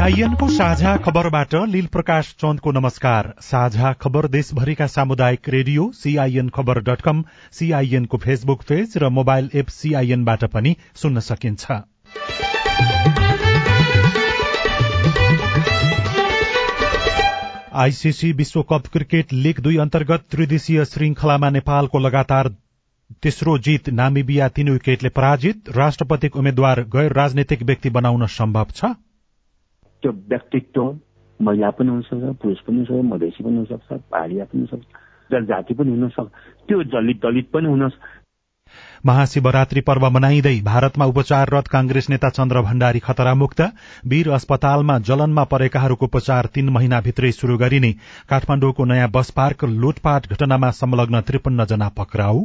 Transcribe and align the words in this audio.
सीआईएनको 0.00 0.46
साझा 0.48 0.96
खबरबाट 0.96 1.54
लील 1.68 1.86
प्रकाश 1.86 2.28
चन्दको 2.40 2.72
नमस्कार। 2.72 3.26
साझा 3.40 3.92
खबर 3.92 4.26
देशभरिका 4.28 4.86
सामुदायिक 4.86 5.48
रेडियो 5.48 5.82
सीआईएन 5.94 6.48
खबर 6.48 6.78
डट 6.80 7.00
कम 7.00 7.22
सीआईएनको 7.52 8.18
फेसबुक 8.18 8.62
पेज 8.68 8.96
र 8.96 9.08
मोबाइल 9.10 9.50
एप 9.54 9.68
सीआईएनबाट 9.70 10.44
पनि 10.46 10.74
सुन्न 10.96 11.20
सकिन्छ। 11.20 11.66
आईसीसी 17.74 18.32
विश्वकप 18.32 18.86
क्रिकेट 18.92 19.32
लीग 19.34 19.60
दुई 19.60 19.76
अन्तर्गत 19.76 20.24
त्रिदेशीय 20.30 20.84
श्रृंखलामा 20.86 21.50
नेपालको 21.50 21.98
लगातार 21.98 22.48
तेस्रो 23.22 23.58
जीत 23.60 23.88
नामिबिया 24.00 24.48
तीन 24.48 24.70
विकेटले 24.70 25.08
पराजित। 25.10 25.76
राष्ट्रपतिको 25.76 26.38
उम्मेद्वार 26.38 26.84
गैर 26.88 27.12
राजनैतिक 27.12 27.62
व्यक्ति 27.62 27.90
बनाउन 27.90 28.26
सम्भव 28.32 28.66
छ। 28.74 28.94
त्यो 30.02 30.12
व्यक्तित्व 30.30 30.82
महिला 31.40 31.70
पनि 31.70 31.90
हुनसक्छ 31.90 32.36
पुरुष 32.42 32.58
पनि 32.66 32.76
हुनसक्छ 32.76 33.04
मधेसी 33.12 33.44
पनि 33.44 33.56
हुनसक्छ 33.56 34.00
पहाडिया 34.10 34.44
पनि 34.44 34.60
हुनसक्छ 34.60 34.86
जनजाति 35.30 35.74
पनि 35.74 35.90
हुनसक्छ। 35.90 36.30
त्यो 36.68 36.82
दलित 36.94 37.20
दलित 37.24 37.50
पनि 37.52 37.68
हुन 37.68 37.90
महाशिवरात्रि 39.06 39.80
पर्व 39.80 40.04
मनाइँदै 40.10 40.54
भारतमा 40.64 41.04
उपचाररत 41.04 41.68
कांग्रेस 41.68 42.08
नेता 42.10 42.28
चन्द्र 42.30 42.60
भण्डारी 42.62 42.98
खतरामुक्त। 42.98 43.60
वीर 44.06 44.30
अस्पतालमा 44.30 44.98
जलनमा 45.08 45.44
परेकाहरूको 45.52 46.06
उपचार 46.06 46.46
तीन 46.54 46.68
महिनाभित्रै 46.68 47.30
शुरू 47.32 47.56
गरिने 47.58 47.92
काठमाडौँको 48.30 48.84
नयाँ 48.84 49.10
बस 49.10 49.30
पार्क 49.36 49.64
लुटपाट 49.80 50.30
घटनामा 50.32 50.70
संलग्न 50.76 51.20
त्रिपन्न 51.26 51.64
जना 51.66 51.88
पक्राउ 51.98 52.38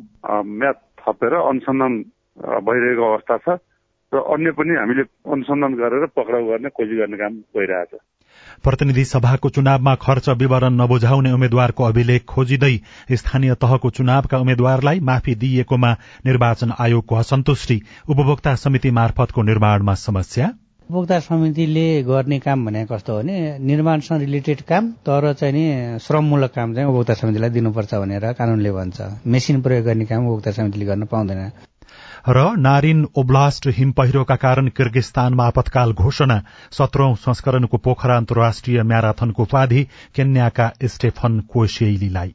म्याथ 0.56 0.80
थपेर 1.02 1.33
अनुसन्धान 1.44 1.94
भइरहेको 2.66 3.11
अवस्था 3.11 3.38
छ। 3.38 3.59
र 4.14 4.17
अन्य 4.34 4.52
पनि 4.52 4.75
हामीले 4.75 5.03
अनुसन्धान 5.34 5.73
गरेर 5.73 6.06
पक्राउ 6.17 6.44
गर्ने 6.45 6.70
खोजी 6.70 6.95
गर्ने 6.98 7.17
काम 7.17 7.34
भइरहेछ। 7.56 7.94
प्रतिनिधि 8.64 9.03
सभाको 9.06 9.50
चुनावमा 9.50 9.94
खर्च 9.95 10.30
विवरण 10.30 10.73
नबुझाउने 10.81 11.31
उम्मेद्वारको 11.31 11.84
अभिलेख 11.84 12.23
खोजिँदै 12.26 12.76
स्थानीय 13.11 13.53
तहको 13.56 13.89
चुनावका 13.89 14.38
उम्मेद्वारलाई 14.38 15.00
माफी 15.00 15.36
दिइएकोमा 15.36 15.92
निर्वाचन 16.26 16.72
आयोगको 16.80 17.16
असन्तुष्टि 17.16 17.81
उपभोक्ता 18.09 18.56
समिति 18.56 18.92
मार्फतको 18.92 19.42
निर्माणमा 19.44 19.94
समस्या? 19.94 20.52
उपभोक्ता 20.89 21.20
समितिले 21.20 22.03
गर्ने 22.03 22.39
काम 22.39 22.66
भनेको 22.66 22.95
कस्तो 22.95 23.17
भने 23.17 23.36
निर्माणसँग 23.59 24.20
रिलेटेड 24.22 24.61
काम 24.61 24.92
तर 25.08 25.33
चाहिँ 25.33 25.53
नि 25.53 26.00
श्रममूलक 26.00 26.52
काम 26.56 26.73
चाहिँ 26.73 26.89
उपभोक्ता 26.89 27.14
समितिलाई 27.14 27.50
दिनुपर्छ 27.50 27.94
भनेर 27.95 28.31
कानूनले 28.33 28.72
भन्छ। 28.72 29.02
मेसिन 29.28 29.61
प्रयोग 29.61 29.86
गर्ने 29.86 30.06
काम 30.06 30.28
उपभोक्ता 30.28 30.52
समितिले 30.52 30.86
गर्न 30.86 31.06
पाउँदैन। 31.06 31.50
र 32.29 32.55
नारिन 32.57 33.05
ओब्लास्ट 33.17 33.67
हिम 33.67 33.91
पहिरोका 33.91 34.35
कारण 34.35 34.67
किर्गिस्तानमा 34.67 35.45
आपतकाल 35.45 35.91
घोषणा। 35.93 36.41
सत्रौं 36.71 37.15
संस्करणको 37.15 37.77
पोखरा 37.77 38.15
अन्तर्राष्ट्रिय 38.17 38.83
म्याराथनको 38.83 39.43
उपाधि 39.43 39.83
केन्याका 40.15 40.71
स्टेफन 40.83 41.39
कोसेलीलाई 41.39 42.33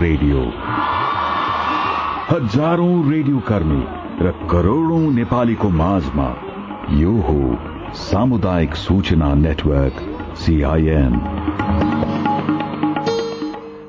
रेडियो। 0.00 0.40
हजारौं 2.30 3.10
रेडियो 3.12 3.38
कर्मी 3.38 3.82
र 4.26 4.30
करोड़ौं 4.50 5.00
नेपालीको 5.14 5.68
माझमा 5.70 6.28
यो 6.90 7.12
हो 7.20 7.38
सामुदायिक 7.94 8.74
सूचना 8.74 9.34
नेटवर्क 9.34 9.96
सीआईएन 10.36 11.14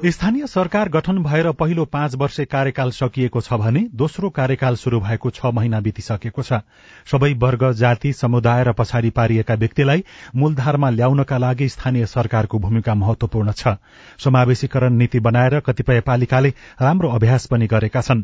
स्थानीय 0.03 0.45
सरकार 0.47 0.89
गठन 0.89 1.17
भएर 1.23 1.51
पहिलो 1.51 1.83
पाँच 1.85 2.15
वर्ष 2.15 2.39
कार्यकाल 2.51 2.89
सकिएको 2.91 3.41
छ 3.41 3.53
भने 3.53 3.79
दोस्रो 3.95 4.29
कार्यकाल 4.29 4.75
शुरू 4.75 4.99
भएको 4.99 5.29
छ 5.29 5.45
महिना 5.53 5.79
बितिसकेको 5.81 6.43
छ। 6.43 6.59
सबै 7.07 7.31
वर्ग 7.33 7.71
जाति 7.73 8.11
समुदाय 8.13 8.63
र 8.63 8.73
पछाडि 8.73 9.09
पारिएका 9.09 9.53
व्यक्तिलाई 9.53 10.03
मूलधारमा 10.35 10.89
ल्याउनका 10.89 11.37
लागि 11.37 11.69
स्थानीय 11.69 12.05
सरकारको 12.05 12.59
भूमिका 12.59 12.95
महत्वपूर्ण 12.95 13.51
छ। 13.51 13.75
समावेशीकरण 14.19 14.93
नीति 14.93 15.19
बनाएर 15.19 15.59
कतिपय 15.59 16.01
पालिकाले 16.01 16.53
राम्रो 16.81 17.09
अभ्यास 17.09 17.45
पनि 17.45 17.67
गरेका 17.67 18.01
छन्। 18.01 18.23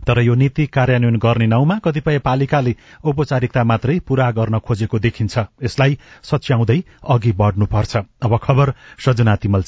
तर 0.00 0.20
यो 0.20 0.34
नीति 0.34 0.66
कार्यान्वयन 0.66 1.16
गर्ने 1.18 1.46
नाउँमा 1.46 1.78
कतिपय 1.78 2.18
पालिकाले 2.18 2.74
औपचारिकता 3.04 3.64
मात्रै 3.64 3.98
पूरा 4.00 4.30
गर्न 4.30 4.58
खोजेको 4.58 4.98
देखिन्छ। 4.98 5.38
यसलाई 5.62 5.98
सच्याउँदै 6.22 6.82
अघि 7.08 7.32
बढ़नुपर्छ। 7.32 7.96
अब 8.22 8.38
खबर 8.42 8.72
सजना 8.98 9.36
तिमल 9.36 9.62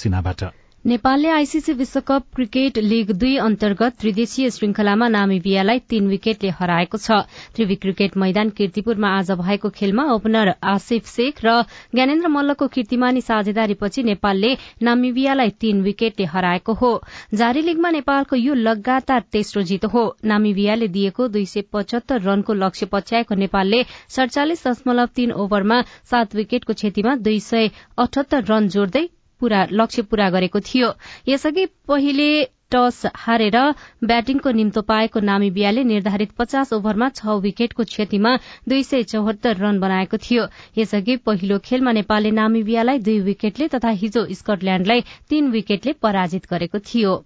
नेपालले 0.85 1.29
आईसीसी 1.31 1.73
विश्वकप 1.73 2.23
क्रिकेट 2.37 2.79
लीग 2.79 3.11
दुई 3.21 3.37
अन्तर्गत 3.41 3.93
त्रिदेशीय 4.01 4.49
श्रृंखलामा 4.51 5.07
नामिबियालाई 5.09 5.79
तीन 5.91 6.09
विकेटले 6.09 6.51
हराएको 6.59 6.99
छ। 6.99 7.25
त्रिवी 7.57 7.75
क्रिकेट 7.85 8.17
मैदान 8.17 8.51
किर्तिपुरमा 8.59 9.13
आज 9.19 9.31
भएको 9.39 9.71
खेलमा 9.79 10.05
ओपनर 10.15 10.53
आसिफ 10.73 11.07
शेख 11.09 11.41
र 11.45 11.55
ज्ञानेन्द्र 11.95 12.29
मल्लको 12.29 12.69
कीर्तिमानी 12.77 13.21
साझेदारीपछि 13.21 14.03
नेपालले 14.11 14.53
नामिबियालाई 14.83 15.57
तीन 15.61 15.81
विकेटले 15.83 16.27
हराएको 16.27 16.73
हो। 16.75 16.93
जारी 17.35 17.63
लीगमा 17.63 17.91
नेपालको 17.97 18.37
यो 18.37 18.61
लगातार 18.61 19.25
तेस्रो 19.33 19.63
जित 19.65 19.85
हो। 19.89 20.05
नामिबियाले 20.27 20.89
दिएको 21.01 21.29
दुई 21.31 21.47
सय 21.47 21.69
पचहत्तर 21.73 22.21
रनको 22.29 22.61
लक्ष्य 22.61 22.93
पछ्याएको 22.93 23.41
नेपालले 23.41 23.85
सड़चालिस 24.11 24.69
दशमलव 24.69 25.17
तीन 25.17 25.33
ओभरमा 25.41 25.83
सात 26.13 26.35
विकेटको 26.37 26.73
क्षतिमा 26.75 27.17
दुई 27.25 27.41
सय 27.43 27.71
अठहत्तर 27.99 28.53
रन 28.53 28.69
जोड्दै 28.69 29.09
लक्ष्य 29.49 30.03
पूरा 30.03 30.29
गरेको 30.31 30.61
थियो। 30.61 30.93
यसअघि 31.29 31.67
पहिले 31.89 32.29
टस 32.71 33.03
हारेर 33.17 33.57
ब्याटिङको 34.05 34.51
निम्तो 34.51 34.83
पाएको 34.83 35.21
नामिबियाले 35.21 35.85
निर्धारित 35.85 36.31
पचास 36.39 36.73
ओभरमा 36.73 37.09
छ 37.09 37.37
विकेटको 37.41 37.85
क्षतिमा 37.85 38.37
दुई 38.69 38.83
सय 38.83 39.03
चौहत्तर 39.03 39.57
रन 39.57 39.81
बनाएको 39.81 40.17
थियो। 40.17 40.47
यसअघि 40.79 41.17
पहिलो 41.17 41.59
खेलमा 41.59 41.93
नेपालले 41.93 42.31
नामिबियालाई 42.31 42.99
दुई 42.99 43.21
विकेटले 43.21 43.69
तथा 43.69 43.91
हिजो 44.03 44.27
स्कटल्याण्डलाई 44.35 45.05
तीन 45.29 45.51
विकेटले 45.51 45.93
पराजित 46.03 46.51
गरेको 46.51 46.79
थियो। 46.79 47.25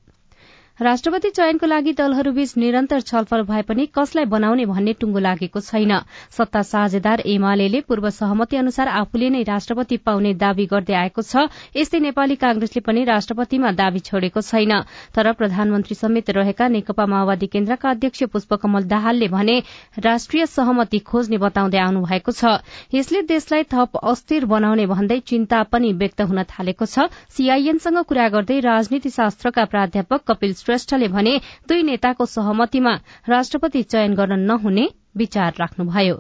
राष्ट्रपति 0.81 1.31
चयनको 1.31 1.66
लागि 1.66 1.93
दलहरूबीच 1.93 2.56
निरन्तर 2.56 3.00
छलफल 3.00 3.43
भए 3.43 3.62
पनि 3.62 3.87
कसलाई 3.94 4.25
बनाउने 4.25 4.65
भन्ने 4.66 4.93
टुंगो 4.94 5.19
लागेको 5.19 5.61
छैन। 5.61 5.93
सत्ता 6.31 6.62
साझेदार 6.62 7.21
एमाले 7.27 7.81
पूर्व 7.83 8.09
सहमति 8.11 8.56
अनुसार 8.56 8.89
आफूले 8.89 9.31
नै 9.31 9.43
राष्ट्रपति 9.43 9.97
पाउने 10.06 10.34
दावी 10.34 10.66
गर्दै 10.66 10.94
आएको 10.94 11.22
छ। 11.22 11.50
यस्तै 11.77 11.99
नेपाली 11.99 12.37
कांग्रेसले 12.37 12.81
पनि 12.81 13.05
राष्ट्रपतिमा 13.05 13.72
दावी 13.75 14.00
छोडेको 14.00 14.41
छैन। 14.41 14.72
तर 15.15 15.33
प्रधानमन्त्री 15.33 15.94
समेत 15.94 16.31
रहेका 16.31 16.69
नेकपा 16.69 17.06
माओवादी 17.09 17.47
केन्द्रका 17.49 17.91
अध्यक्ष 17.91 18.22
पुष्पकमल 18.31 18.87
दाहालले 18.87 19.28
भने 19.28 19.59
राष्ट्रिय 19.99 20.47
सहमति 20.47 20.99
खोज्ने 21.03 21.39
बताउँदै 21.39 21.78
आउनु 21.81 22.05
भएको 22.06 22.33
छ। 22.33 22.62
यसले 22.95 23.22
देशलाई 23.27 23.66
थप 23.66 23.99
अस्थिर 24.05 24.45
बनाउने 24.47 24.87
भन्दै 24.87 25.19
चिन्ता 25.27 25.63
पनि 25.75 25.92
व्यक्त 25.98 26.22
हुन 26.22 26.42
थालेको 26.47 26.86
छ। 26.86 27.10
सीआईएनसँग 27.34 27.98
कुरा 28.07 28.28
गर्दै 28.30 28.60
राजनीति 28.63 29.10
शास्त्रका 29.10 29.65
प्राध्यापक 29.75 30.22
कपिल 30.28 30.54
श्रेष्ठले 30.68 31.09
भने 31.09 31.36
दुई 31.68 31.82
नेताको 31.82 32.24
सहमतिमा 32.28 32.92
राष्ट्रपति 33.28 33.82
चयन 33.82 34.15
गर्न 34.15 34.38
नहुने 34.41 34.84
विचार 35.16 35.53
राख्नुभयो। 35.60 36.16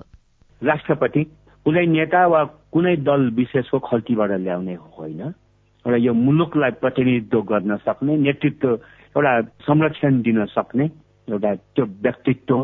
राष्ट्रपति 0.62 1.24
कुनै 1.66 1.84
नेता 1.86 2.26
वा 2.26 2.42
कुनै 2.72 2.96
दल 3.04 3.28
विशेषको 3.36 3.78
खल्तीबाट 3.78 4.30
ल्याउने 4.40 4.74
होइन? 4.96 5.20
एउटा 5.84 5.96
यो 5.96 6.12
मुलुकलाई 6.14 6.70
प्रतिनिधित्व 6.80 7.40
गर्न 7.50 7.76
सक्ने 7.84 8.16
नेतृत्व 8.16 8.68
एउटा 9.16 9.32
संरक्षण 9.68 10.20
दिन 10.22 10.44
सक्ने 10.56 10.84
एउटा 11.28 11.54
त्यो 11.54 11.84
व्यक्तित्व 12.02 12.56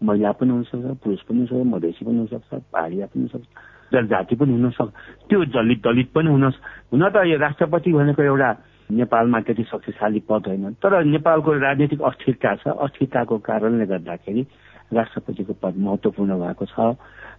महिला 0.00 0.32
पनि 0.32 0.50
हुनसक्छ 0.50 0.96
पुरुष 1.04 1.20
पनि 1.28 1.38
हुनसक्छ 1.38 1.66
मधेसी 1.74 2.04
पनि 2.04 2.18
हुनसक्छ 2.18 2.62
पहाडिया 2.72 3.06
पनि 3.06 3.22
हुनसक्छ 3.22 3.92
जनजाति 3.92 4.36
पनि 4.36 4.52
हुनसक्छ 4.52 4.92
त्यो 5.28 5.44
दलित 5.52 5.82
दलित 5.84 6.08
पनि 6.14 6.30
हुन 6.30 6.44
हुन 6.92 7.08
त 7.10 7.26
यो 7.26 7.38
राष्ट्रपति 7.38 7.92
भनेको 7.92 8.22
एउटा 8.22 8.50
नेपालमा 8.90 9.40
त्यति 9.40 9.62
शक्तिशाली 9.70 10.20
पद 10.28 10.46
होइन। 10.46 10.72
तर 10.78 11.04
नेपालको 11.04 11.52
राजनीतिक 11.52 12.00
अस्थिरता 12.02 12.54
छ। 12.56 12.64
अस्थिरताको 12.68 13.38
कारणले 13.38 13.86
गर्दाखेरि 13.86 14.42
राष्ट्रपतिको 14.94 15.52
पद 15.62 15.74
महत्वपूर्ण 15.76 16.32
भएको 16.38 16.64
छ। 16.66 16.94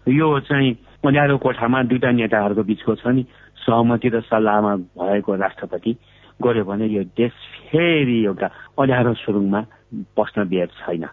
यो 0.09 0.27
चाहिँ 0.39 0.71
अँध्यारो 1.05 1.37
कोठामा 1.37 1.83
दुईटा 1.83 2.11
नेताहरूको 2.11 2.63
बिचको 2.63 2.95
छ 2.95 3.07
नि 3.07 3.23
सहमति 3.63 4.09
र 4.09 4.21
सल्लाहमा 4.27 4.75
भएको 4.75 5.35
राष्ट्रपति 5.35 5.91
गर्यो 6.39 6.63
भने 6.63 6.85
यो 6.87 7.03
देश 7.15 7.33
फेरि 7.71 8.23
एउटा 8.25 8.47
अँध्यारो 8.79 9.13
सुरुङमा 9.23 9.61
पस्न 10.15 10.47
दिएर 10.47 10.67
छैन। 10.67 11.05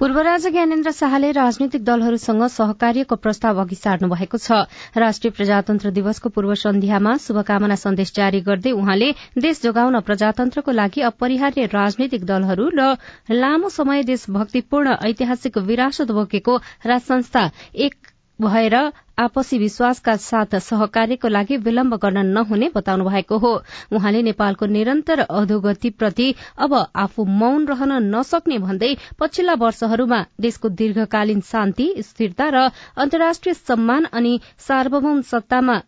पूर्व 0.00 0.18
राजा 0.18 0.50
ज्ञानेन्द्र 0.50 0.90
शाहले 0.90 1.30
राजनीतिक 1.32 1.82
दलहरूसँग 1.84 2.42
सहकार्यको 2.52 3.16
प्रस्ताव 3.16 3.58
अघि 3.62 3.76
सार्नु 3.76 4.08
भएको 4.12 4.38
छ। 4.38 4.58
राष्ट्रिय 4.96 5.30
प्रजातन्त्र 5.30 5.90
दिवसको 5.98 6.28
पूर्व 6.28 6.54
सन्ध्यामा 6.62 7.12
शुभकामना 7.22 7.76
सन्देश 7.76 8.12
जारी 8.16 8.40
गर्दै 8.42 8.72
उहाँले 8.72 9.10
देश 9.38 9.62
जोगाउन 9.62 10.00
प्रजातन्त्रको 10.02 10.72
लागि 10.72 11.00
अपरिहार्य 11.06 11.66
राजनीतिक 11.70 12.24
दलहरू 12.26 12.68
र 12.74 12.88
लामो 13.36 13.68
समय 13.70 14.02
देशभक्तिपूर्ण 14.10 14.96
ऐतिहासिक 15.06 15.58
विरासत 15.68 16.10
बोकेको 16.12 16.56
राज 16.86 17.00
संस्था 17.02 17.50
एक 17.86 17.94
भएर 18.40 18.74
आपसी 19.18 19.58
विश्वासका 19.58 20.14
साथ 20.16 20.54
सहकार्यको 20.58 21.28
लागि 21.28 21.56
विलम्ब 21.56 21.94
गर्न 21.96 22.26
नहुने 22.26 22.70
बताउनु 22.74 23.04
भएको 23.04 23.38
हो। 23.38 23.52
उहाँले 23.92 24.22
नेपालको 24.22 24.66
निरन्तर 24.66 25.20
अधोगतिप्रति 25.20 26.34
अब 26.58 26.74
आफू 26.96 27.24
मौन 27.24 27.66
रहन 27.66 27.92
नसक्ने 28.14 28.58
भन्दै 28.58 28.94
पछिल्ला 29.20 29.54
वर्षहरूमा 29.54 30.24
देशको 30.40 30.68
दीर्घकालीन 30.80 31.40
शान्ति 31.50 31.86
स्थिरता 32.00 32.48
र 32.48 32.68
अन्तर्राष्ट्रिय 32.96 33.54
सम्मान 33.54 34.04
अनि 34.12 34.40
सार्वभौम 34.58 35.22
सत्तामा 35.30 35.80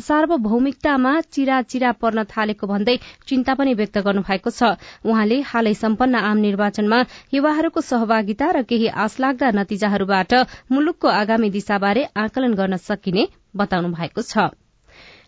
सार्वभौमिकतामा 0.00 1.12
चिरा 1.28 1.60
चिरा 1.70 1.90
पर्न 2.00 2.24
थालेको 2.30 2.66
भन्दै 2.66 2.96
चिन्ता 3.28 3.54
पनि 3.54 3.74
व्यक्त 3.74 3.98
गर्नु 4.00 4.22
भएको 4.22 4.50
छ। 4.52 4.70
उहाँले 5.04 5.40
हालै 5.46 5.74
सम्पन्न 5.74 6.24
आम 6.24 6.38
निर्वाचनमा 6.46 6.98
युवाहरूको 7.32 7.80
सहभागिता 7.88 8.50
र 8.52 8.62
केही 8.70 8.88
आशलाग्दा 9.04 9.52
नतिजाहरूबाट 9.58 10.32
मुलुकको 10.72 11.14
आगामी 11.16 11.50
दिशाबारे 11.50 12.08
आकलन 12.18 12.54
गर्न 12.54 12.82
सकिने 12.88 13.28
बताउनु 13.56 13.94
भएको 13.94 14.22
छ। 14.24 14.50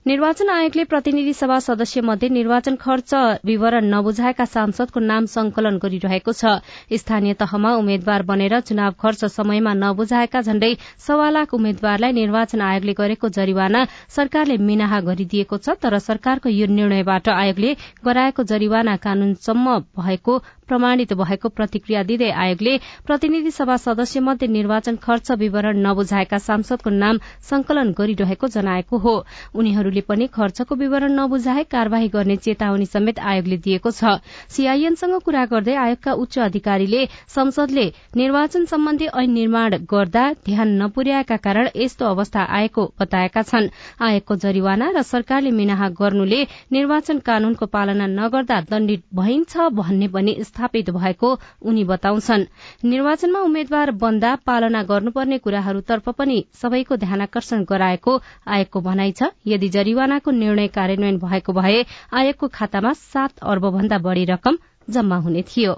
निर्वाचन 0.06 0.48
आयोगले 0.50 0.84
प्रतिनिधि 0.84 1.32
सभा 1.32 1.58
सदस्य 1.60 2.00
मध्ये 2.00 2.28
निर्वाचन 2.28 2.74
खर्च 2.80 3.12
विवरण 3.46 3.84
नबुझाएका 3.90 4.44
सांसदको 4.44 5.00
नाम 5.00 5.24
संकलन 5.30 5.76
गरिरहेको 5.82 6.32
छ। 6.32 6.54
स्थानीय 6.98 7.34
तहमा 7.38 7.74
उम्मेद्वार 7.76 8.22
बनेर 8.26 8.58
चुनाव 8.60 8.94
खर्च 8.98 9.24
समयमा 9.30 9.74
नबुझाएका 9.74 10.40
झण्डै 10.42 10.72
सवा 11.06 11.28
लाख 11.30 11.54
उम्मेद्वारलाई 11.54 12.12
निर्वाचन 12.12 12.60
आयोगले 12.60 12.92
गरेको 12.98 13.28
जरिवाना 13.38 13.84
सरकारले 14.16 14.56
मिनाहा 14.66 15.00
गरिदिएको 15.06 15.58
छ 15.58 15.78
तर 15.78 15.98
सरकारको 16.02 16.48
यो 16.50 16.66
निर्णयबाट 16.72 17.28
आयोगले 17.36 17.70
गराएको 18.02 18.42
जरिवाना 18.50 18.96
कानूनसम्म 19.06 19.78
भएको 20.02 20.38
प्रमाणित 20.68 21.12
भएको 21.12 21.48
प्रतिक्रिया 21.48 22.02
दिँदै 22.02 22.30
आयोगले 22.42 22.76
प्रतिनिधि 23.06 23.50
सभा 23.50 23.76
सदस्य 23.76 24.20
मध्ये 24.20 24.48
निर्वाचन 24.48 24.96
खर्च 25.02 25.30
विवरण 25.38 25.78
नबुझाएका 25.86 26.38
सांसदको 26.38 26.90
नाम 26.92 27.18
संकलन 27.42 27.90
गरिरहेको 27.98 28.48
जनाएको 28.48 28.98
हो। 28.98 29.14
उनीहरूले 29.54 30.00
पनि 30.08 30.26
खर्चको 30.34 30.74
विवरण 30.74 31.12
नबुझाए 31.18 31.64
कार्यवाही 31.72 32.08
गर्ने 32.08 32.36
चेतावनी 32.36 32.86
समेत 32.86 33.18
आयोगले 33.20 33.56
दिएको 33.58 33.90
छ। 33.90 34.14
सीआईएनसँग 34.48 35.18
कुरा 35.24 35.44
गर्दै 35.46 35.74
आयोगका 35.76 36.12
उच्च 36.22 36.38
अधिकारीले 36.40 37.04
संसदले 37.34 37.86
निर्वाचन 38.16 38.64
सम्बन्धी 38.64 39.06
ऐन 39.14 39.30
निर्माण 39.32 39.76
गर्दा 39.90 40.24
ध्यान 40.46 40.68
नपुर्याएका 40.82 41.36
कारण 41.36 41.68
यस्तो 41.76 42.06
अवस्था 42.06 42.42
आएको 42.58 42.86
बताएका 43.00 43.42
छन्। 43.42 43.68
आयोगको 44.00 44.36
जरिवाना 44.36 44.90
र 44.96 45.02
सरकारले 45.02 45.50
मिनाहा 45.50 45.88
गर्नुले 46.00 46.42
निर्वाचन 46.72 47.18
कानूनको 47.26 47.66
पालना 47.66 48.06
नगर्दा 48.08 48.60
दण्डित 48.70 49.02
भइन्छ 49.14 49.68
भन्ने 49.74 50.08
पनि 50.08 50.32
स्थापित 50.52 50.90
भएको 50.90 51.28
उनी 51.62 51.84
बताउँछन्। 51.84 52.44
निर्वाचनमा 52.84 53.40
उम्मेद्वार 53.40 53.90
बन्दा 53.98 54.34
पालना 54.46 54.82
गर्नुपर्ने 54.84 55.38
कुराहरूतर्फ 55.38 56.08
पनि 56.18 56.44
सबैको 56.54 56.96
ध्यानकर्षण 56.96 57.64
गराएको 57.64 58.20
आयोगको 58.46 58.80
भनाइ 58.80 59.12
छ। 59.12 59.30
यदि 59.46 59.68
जरिवानाको 59.68 60.30
निर्णय 60.32 60.68
कार्यान्वयन 60.68 61.18
भएको 61.18 61.52
भए 61.52 61.84
आयोगको 62.12 62.48
खातामा 62.48 62.92
सात 62.92 63.38
अर्ब 63.44 63.70
भन्दा 63.70 63.98
बढ़ी 63.98 64.24
रकम 64.24 64.58
जम्मा 64.90 65.16
हुने 65.16 65.42
थियो। 65.48 65.74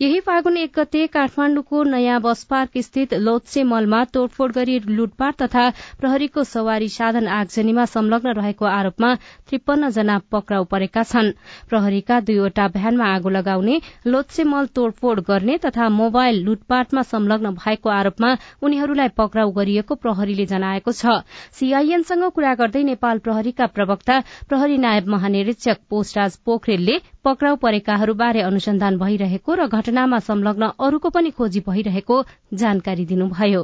यही 0.00 0.20
फागुन 0.20 0.56
एक 0.56 0.70
गते 0.76 1.06
काठमाण्डुको 1.06 1.82
नयाँ 1.84 2.20
बस 2.20 2.42
पार्क 2.44 2.78
स्थित 2.82 3.12
लोत्से 3.14 3.62
मलमा 3.64 4.02
तोड़फोड़ 4.14 4.50
गरी 4.52 4.78
लुटपाट 4.86 5.34
तथा 5.42 5.68
प्रहरीको 6.00 6.44
सवारी 6.44 6.88
साधन 6.88 7.26
आगजनीमा 7.34 7.84
संलग्न 7.92 8.32
रहेको 8.38 8.64
आरोपमा 8.66 9.14
त्रिपन्न 9.48 9.90
जना 9.90 10.18
पक्राउ 10.32 10.64
परेका 10.72 11.02
छन्। 11.04 11.30
प्रहरीका 11.70 12.18
दुईवटा 12.26 12.66
भ्यानमा 12.74 13.12
आगो 13.14 13.28
लगाउने 13.36 13.80
लोत्से 14.06 14.44
मल 14.44 14.66
तोड़फोड़ 14.74 15.20
गर्ने 15.30 15.58
तथा 15.66 15.88
मोबाइल 16.00 16.42
लुटपाटमा 16.44 17.02
संलग्न 17.14 17.54
भएको 17.62 17.90
आरोपमा 17.90 18.36
उनीहरूलाई 18.62 19.14
पक्राउ 19.16 19.50
गरिएको 19.52 19.94
प्रहरीले 19.94 20.46
जनाएको 20.46 20.92
छ। 20.92 21.22
सीआईएनसँग 21.54 22.30
कुरा 22.34 22.54
गर्दै 22.54 22.82
नेपाल 22.90 23.18
प्रहरीका 23.22 23.66
प्रवक्ता 23.78 24.20
प्रहरी 24.48 24.78
नायब 24.78 25.08
महानिरीक्षक 25.16 25.86
पोस्टराज 25.90 26.36
पोखरेलले 26.46 26.98
पक्राउ 27.24 27.56
परेकाहरूबारे 27.56 28.40
अनुसन्धान 28.44 28.98
भइरहेको 29.00 29.54
र 29.56 29.66
घटनामा 29.72 30.18
संलग्न 30.28 30.64
अरूको 30.76 31.08
पनि 31.10 31.30
खोजी 31.32 31.60
भइरहेको 31.64 32.16
जानकारी 32.52 33.04
दिनुभयो। 33.08 33.62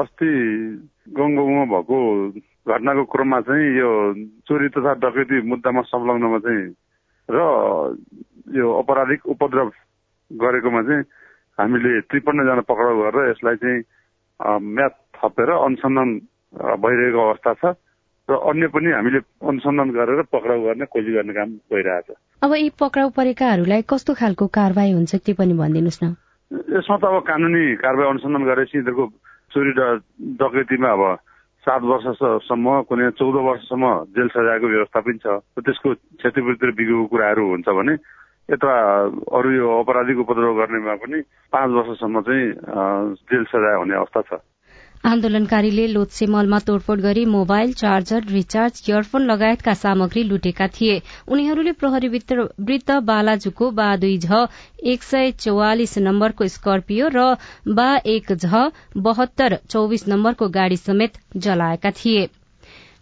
अस्ति 0.00 0.30
गङ्गोमा 1.12 1.64
भएको 1.72 1.98
घटनाको 2.64 3.04
क्रममा 3.12 3.40
चाहिँ 3.44 3.66
यो 3.76 3.90
चोरी 4.48 4.68
तथा 4.72 4.92
डकैती 5.04 5.36
मुद्दामा 5.44 5.82
संलग्नमा 5.92 6.38
चाहिँ 6.48 6.64
र 7.28 7.36
यो 8.56 8.66
अपराधिक 8.80 9.20
उपद्रव 9.36 9.68
गरेकोमा 10.30 10.82
चाहिँ 10.88 11.04
हामीले 11.58 12.00
त्रिपन्नजना 12.08 12.64
पक्राउ 12.72 12.94
गरेर 13.04 13.30
यसलाई 13.30 13.56
चाहिँ 13.60 13.80
म्याथ 14.74 14.94
थपेर 15.20 15.50
अनुसन्धान 15.60 16.08
भइरहेको 16.80 17.20
अवस्था 17.20 17.52
छ। 17.60 17.76
र 18.28 18.32
अन्य 18.50 18.66
पनि 18.72 18.90
हामीले 18.92 19.20
अनुसन्धान 19.44 19.88
गरेर 19.92 20.22
पक्राउ 20.32 20.60
गर्ने 20.64 20.84
खोजी 20.88 21.12
गर्ने 21.12 21.32
काम 21.32 21.48
भइरहेछ। 21.68 22.08
अब 22.42 22.52
यी 22.56 22.68
पक्राउ 22.80 23.08
परेकाहरूलाई 23.12 23.82
कस्तो 23.84 24.12
खालको 24.16 24.46
कारवाही 24.48 24.92
हुन्छ 24.92 25.12
त्यो 25.20 25.34
पनि 25.36 25.52
भनिदिनुहोस् 25.52 26.02
न। 26.04 26.06
यसमा 26.50 26.96
त 26.96 27.04
अब 27.04 27.16
कानुनी 27.28 27.64
कारवाही 27.84 28.08
अनुसन्धान 28.10 28.42
गरेपछि 28.48 28.78
यिनीहरूको 28.78 29.04
चोरी 29.52 29.72
डकैतीमा 30.40 30.90
अब 30.96 31.02
सात 31.64 31.82
वर्षसम्म 31.84 32.66
कुनै 32.88 33.10
चौध 33.20 33.36
वर्षसम्म 33.44 33.84
जेल 34.16 34.28
सजायको 34.32 34.66
व्यवस्था 34.72 35.00
पनि 35.00 35.18
छ। 35.20 35.26
त्यसको 35.60 35.88
क्षतिपूर्ति 36.20 36.72
बिगेको 36.80 37.04
कुराहरू 37.12 37.44
हुन्छ 37.44 37.68
भने 37.68 37.94
यता 38.52 38.72
अरू 39.36 39.50
यो 39.52 39.68
अपराधिक 39.84 40.18
उपद्रव 40.24 40.52
गर्नेमा 40.60 40.94
पनि 41.00 41.18
पाँच 41.52 41.70
वर्षसम्म 41.76 42.20
चाहिँ 42.24 42.44
जेल 43.28 43.44
सजाय 43.52 43.76
हुने 43.80 43.94
अवस्था 43.96 44.20
छ। 44.28 44.32
आन्दोलनकारीले 45.08 45.86
लोत्से 45.86 46.26
मलमा 46.34 46.58
तोड़फोड़ 46.66 46.98
गरी 47.00 47.24
मोबाइल 47.32 47.72
चार्जर 47.80 48.24
रिचार्ज 48.34 48.80
इयरफोन 48.88 49.24
लगायतका 49.30 49.72
सामग्री 49.80 50.22
लुटेका 50.28 50.68
थिए। 50.76 50.94
उनीहरूले 51.28 51.72
प्रहरी 51.82 52.08
वृत्त 52.14 52.96
बालाजुको 53.10 53.70
बा 53.80 53.88
दुई 54.04 54.16
झ 54.18 54.38
एक 54.92 55.02
सय 55.08 55.30
चौवालिस 55.44 55.96
नम्बरको 56.06 56.48
स्कर्पियो 56.54 57.10
र 57.16 57.26
बा 57.80 57.88
एक 58.14 58.32
झ 58.38 58.62
बहत्तर 59.08 59.58
चौविस 59.68 60.08
नम्बरको 60.08 60.48
गाड़ी 60.56 60.80
समेत 60.80 61.20
जलाएका 61.48 61.90
थिए। 62.00 62.24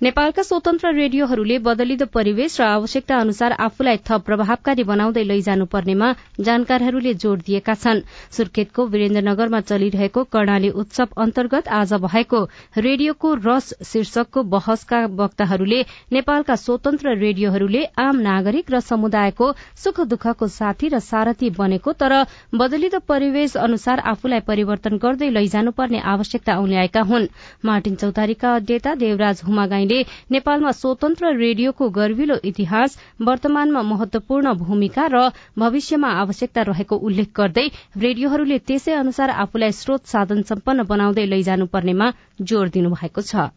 नेपालका 0.03 0.43
स्वतन्त्र 0.43 0.91
रेडियोहरूले 0.95 1.57
बदलिदो 1.63 2.07
परिवेश 2.15 2.55
र 2.61 2.65
आवश्यकता 2.67 3.17
अनुसार 3.25 3.53
आफूलाई 3.65 3.99
थप 4.07 4.23
प्रभावकारी 4.27 4.85
बनाउँदै 4.85 5.23
लैजानुपर्नेमा 5.25 6.09
जानकारहरूले 6.41 7.13
जोड़ 7.15 7.39
दिएका 7.41 7.75
छन्। 7.77 8.01
सुर्खेतको 8.35 8.87
वीरेन्द्रनगरमा 8.95 9.61
चलिरहेको 9.63 10.25
कर्णाली 10.33 10.71
उत्सव 10.83 11.15
अन्तर्गत 11.25 11.69
आज 11.73 11.93
भएको 12.07 12.41
रेडियोको 12.79 13.35
रस 13.45 13.69
शीर्षकको 13.85 14.43
बहसका 14.57 15.05
वक्ताहरूले 15.21 15.79
नेपालका 16.13 16.57
स्वतन्त्र 16.57 17.15
रेडियोहरूले 17.23 17.85
आम 18.07 18.19
नागरिक 18.27 18.75
र 18.75 18.81
समुदायको 18.83 19.53
सुख 19.85 20.01
दुःखको 20.09 20.51
साथी 20.57 20.89
र 20.89 21.03
सारथी 21.05 21.53
बनेको 21.61 21.97
तर 22.03 22.17
बदलिदो 22.57 23.03
परिवेश 23.07 23.57
अनुसार 23.69 24.05
आफूलाई 24.09 24.47
परिवर्तन 24.51 24.99
गर्दै 25.07 25.31
लैजानुपर्ने 25.39 26.03
आवश्यकता 26.17 26.59
औल्याएका 26.59 27.07
हुन्। 27.07 27.31
मार्टिन 27.65 28.03
चौतारीका 28.03 28.55
अध्येता 28.57 28.99
देवराज 29.07 29.47
हुमागाईले 29.93 30.03
नेपालमा 30.31 30.71
स्वतन्त्र 30.73 31.33
रेडियोको 31.37 31.89
गर्विलो 31.91 32.37
इतिहास 32.45 32.97
वर्तमानमा 33.21 33.83
महत्वपूर्ण 33.83 34.53
भूमिका 34.57 35.07
र 35.07 35.31
भविष्यमा 35.59 36.09
आवश्यकता 36.23 36.63
रहेको 36.63 36.97
उल्लेख 36.97 37.29
गर्दै 37.37 37.67
रेडियोहरूले 37.97 38.59
त्यसै 38.59 38.93
अनुसार 38.95 39.31
आफूलाई 39.45 39.73
स्रोत 39.73 40.07
साधन 40.07 40.43
सम्पन्न 40.43 40.83
बनाउँदै 40.89 41.27
लैजानुपर्नेमा 41.27 42.07
जोड़ 42.41 42.69
दिनुभएको 42.69 43.21
छ। 43.23 43.53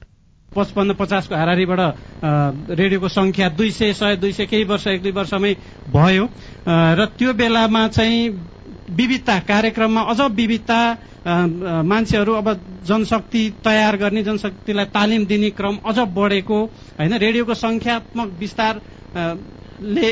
पचपन्न 0.52 0.94
पचासको 0.96 1.36
हारारीबाट 1.36 1.82
रेडियोको 2.80 3.08
संख्या 3.10 3.50
दुई 3.50 3.72
सय 3.72 3.94
सय 3.94 4.16
दुई 4.16 4.32
सय 4.32 4.46
केही 4.46 4.64
वर्ष 4.64 4.88
एक 4.88 5.02
दुई 5.04 5.12
वर्षमै 5.12 5.54
भयो। 5.92 6.26
र 6.68 7.06
त्यो 7.18 7.34
बेलामा 7.34 7.88
चाहिँ 7.88 8.30
विविधता 8.90 9.40
कार्यक्रममा 9.50 10.02
अझ 10.12 10.20
विविधता 10.32 10.80
मान्छेहरू 11.26 12.34
अब 12.34 12.48
जनशक्ति 12.86 13.42
तयार 13.66 13.98
गर्ने 13.98 14.24
जनशक्तिलाई 14.24 14.86
तालिम 14.94 15.26
दिने 15.26 15.50
क्रम 15.58 15.78
अझ 15.86 15.98
बढेको 16.14 16.58
होइन 17.00 17.14
रेडियोको 17.18 17.54
संख्यात्मक 17.54 18.30
विस्तार 18.40 18.82
ले 19.76 20.08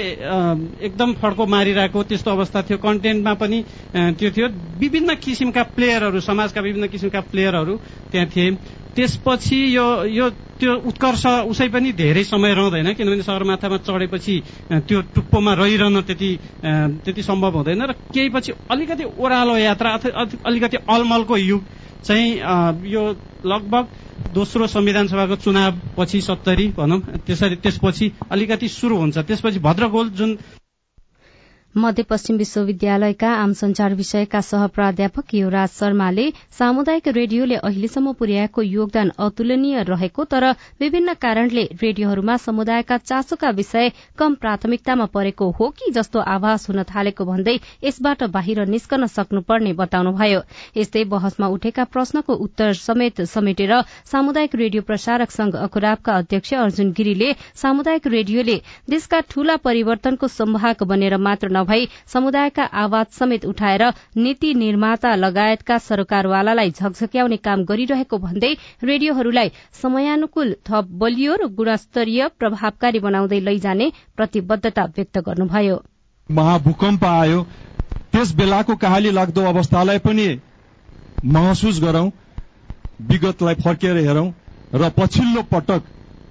एकदम 0.85 1.13
फड्को 1.21 1.45
मारिरहेको 1.47 2.03
त्यस्तो 2.03 2.31
अवस्था 2.31 2.61
थियो। 2.67 2.77
कन्टेन्टमा 2.83 3.33
पनि 3.39 3.59
त्यो 3.95 4.29
थियो। 4.35 4.47
विभिन्न 4.81 5.15
किसिमका 5.23 5.63
प्लेयरहरू 5.77 6.19
समाजका 6.19 6.61
विभिन्न 6.61 6.87
किसिमका 6.91 7.21
प्लेयरहरू 7.31 7.75
त्यहाँ 8.11 8.27
थिए। 8.35 8.49
त्यसपछि 8.95 9.59
यो 9.75 9.87
यो 10.05 10.29
त्यो 10.59 10.73
उत्कर्ष 10.89 11.25
उसै 11.51 11.67
पनि 11.69 11.91
धेरै 11.91 12.23
समय 12.23 12.53
रहँदैन 12.53 12.93
किनभने 12.93 13.23
सगरमाथामा 13.23 13.77
चढेपछि 13.87 14.35
त्यो 14.87 15.01
टुप्पोमा 15.15 15.53
रहिरहन 15.61 16.01
त्यति 16.01 16.29
त्यति 17.03 17.21
सम्भव 17.23 17.57
हुँदैन 17.57 17.81
र 17.83 17.91
केही 18.13 18.29
पछि 18.29 18.51
अलिकति 18.71 19.03
ओह्रालो 19.17 19.57
यात्रा 19.57 19.91
अलिकति 20.45 20.77
अलमलको 20.89 21.37
युग 21.37 21.61
चाहिँ 22.05 22.29
यो 22.93 23.03
लगभग 23.45 23.87
दोस्रो 24.33 24.67
संविधान 24.67 25.07
सभाको 25.07 25.35
चुनाव 25.35 25.79
पछि 25.97 26.21
सत्तरी 26.21 26.67
भनौँ 26.77 26.99
त्यसरी 27.25 27.55
त्यसपछि 27.55 28.11
अलिकति 28.31 28.67
सुरु 28.69 28.95
हुन्छ। 28.97 29.17
त्यसपछि 29.17 29.59
भद्रगोल 29.59 30.09
जुन 30.09 30.37
मध्यपश्चिम 31.75 32.37
विश्वविद्यालयका 32.37 33.29
आम 33.33 33.53
संचार 33.53 33.93
विषयका 33.95 34.39
सह 34.41 34.65
प्राध्यापक 34.73 35.33
युवराज 35.33 35.69
शर्माले 35.69 36.29
सामुदायिक 36.57 37.07
रेडियोले 37.07 37.55
अहिलेसम्म 37.59 38.11
पुर्याएको 38.19 38.61
योगदान 38.61 39.09
अतुलनीय 39.19 39.81
रहेको 39.83 40.23
तर 40.31 40.45
विभिन्न 40.81 41.13
कारणले 41.21 41.63
रेडियोहरूमा 41.81 42.35
समुदायका 42.37 42.97
चासोका 42.99 43.49
विषय 43.51 43.89
कम 44.17 44.33
प्राथमिकतामा 44.41 45.05
परेको 45.13 45.49
हो 45.59 45.69
कि 45.79 45.91
जस्तो 45.95 46.19
आभास 46.35 46.69
हुन 46.69 46.83
थालेको 46.93 47.25
भन्दै 47.25 47.57
यसबाट 47.83 48.23
बाहिर 48.35 48.65
निस्कन 48.67 49.05
सक्नुपर्ने 49.07 49.73
बताउनुभयो। 49.73 50.41
यस्तै 50.77 51.03
बहसमा 51.09 51.47
उठेका 51.57 51.83
प्रश्नको 51.93 52.33
उत्तर 52.45 52.73
समेत 52.81 53.21
समेटेर 53.33 53.73
सामुदायिक 54.11 54.55
रेडियो 54.55 54.81
प्रसारक 54.83 55.31
संघ 55.31 55.55
अखुराबका 55.55 56.17
अध्यक्ष 56.17 56.53
अर्जुन 56.59 56.91
गिरीले 56.97 57.33
सामुदायिक 57.63 58.07
रेडियोले 58.17 58.61
देशका 58.89 59.19
ठूला 59.29 59.55
परिवर्तनको 59.65 60.27
संवाहक 60.37 60.83
बनेर 60.93 61.17
मात्र 61.23 61.61
नभई 61.63 61.87
समुदायका 62.07 62.63
आवाज 62.63 63.05
समेत 63.11 63.45
उठाएर 63.45 63.83
नीति 64.17 64.53
निर्माता 64.53 65.15
लगायतका 65.15 65.77
सरकारवालालाई 65.79 66.71
झकझक्याउने 66.71 67.37
काम 67.39 67.63
गरिरहेको 67.65 68.17
भन्दै 68.19 68.53
रेडियोहरूलाई 68.83 69.51
समयानुकूल 69.81 70.53
थप 70.67 70.87
बलियो 71.01 71.35
र 71.35 71.47
गुणस्तरीय 71.55 72.27
प्रभावकारी 72.39 72.99
बनाउँदै 72.99 73.39
लैजाने 73.39 73.91
प्रतिबद्धता 74.17 74.83
व्यक्त 74.95 75.17
गर्नुभयो। 75.25 75.77
महाभूकम्प 76.29 77.03
आयो। 77.05 77.41
त्यस 78.11 78.35
बेलाको 78.35 78.75
कहाली 78.75 79.11
लाग्दो 79.11 79.41
अवस्थालाई 79.45 79.99
पनि 79.99 80.27
महसुस 81.25 81.81
गरौं 81.81 82.09
विगतलाई 83.09 83.55
फर्केर 83.63 83.97
हेरौं 83.97 84.27
र 84.75 84.89
पछिल्लो 84.97 85.41
पटक 85.51 85.81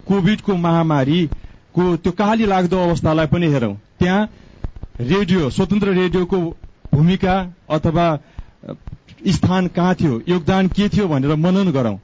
कोविडको 0.08 0.54
महामारीको 0.56 1.96
त्यो 1.96 2.12
कहाली 2.12 2.46
लाग्दो 2.46 2.78
अवस्थालाई 2.78 3.26
पनि 3.26 3.46
हेरौं। 3.46 3.74
त्यहाँ 3.98 4.22
रेडियो 5.02 5.48
स्वतन्त्र 5.50 5.92
रेडियोको 5.92 6.38
भूमिका 6.94 7.34
अथवा 7.70 8.06
स्थान 9.28 9.66
कहाँ 9.76 9.94
थियो 9.94 10.20
योगदान 10.28 10.68
के 10.68 10.88
थियो 10.88 11.06
भनेर 11.08 11.34
मनन 11.36 11.70
गरौं। 11.72 11.96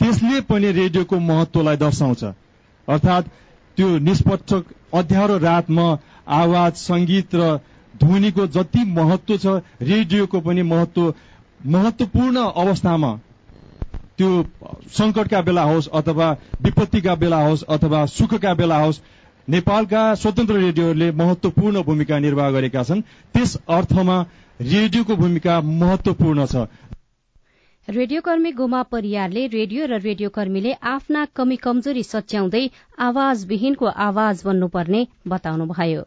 त्यसले 0.00 0.40
पनि 0.48 0.70
रेडियोको 0.72 1.18
महत्वलाई 1.20 1.76
दर्शाउँछ। 1.76 2.24
अर्थात् 2.88 3.28
त्यो 3.78 3.88
निष्पक्ष 3.98 4.54
अध्यारो 4.94 5.36
रातमा 5.38 5.86
आवाज 6.38 6.72
संगीत 6.78 7.34
र 7.34 7.56
ध्वनिको 7.94 8.46
जति 8.56 8.84
महत्व 8.92 9.36
छ 9.36 9.60
रेडियोको 9.82 10.40
पनि 10.40 10.62
महत्व 10.62 11.14
महत्वपूर्ण 11.66 12.44
अवस्थामा 12.56 13.12
त्यो 14.18 14.30
संकटका 14.92 15.40
बेला 15.42 15.62
होस् 15.62 15.88
अथवा 15.94 16.30
विपत्तिका 16.62 17.14
बेला 17.14 17.40
होस् 17.44 17.64
अथवा 17.68 18.04
सुखका 18.08 18.54
बेला 18.54 18.78
होस् 18.78 19.00
नेपालका 19.50 20.02
स्वतन्त्र 20.14 20.56
रेडियोले 20.58 21.10
महत्वपूर्ण 21.14 21.82
भूमिका 21.82 22.18
निर्वाह 22.18 22.50
गरेका 22.50 22.82
छन्। 22.84 23.00
त्यस 23.34 23.56
अर्थमा 23.68 24.18
रेडियोको 24.60 25.16
भूमिका 25.16 25.60
महत्वपूर्ण 25.74 26.46
छ। 26.46 26.66
रेडियोकर्मी 27.88 28.52
गोमा 28.52 28.82
परियारले 28.92 29.46
रेडियो 29.54 29.86
र 29.86 29.98
रेडियोकर्मीले 30.00 30.72
आफ्ना 30.88 31.24
कमी 31.34 31.56
कमजोरी 31.64 32.02
सच्याउँदै 32.04 32.64
आवाजविहीनको 33.00 33.86
आवाज 34.06 34.42
बन्नुपर्ने 34.44 35.06
बताउनुभयो। 35.28 36.02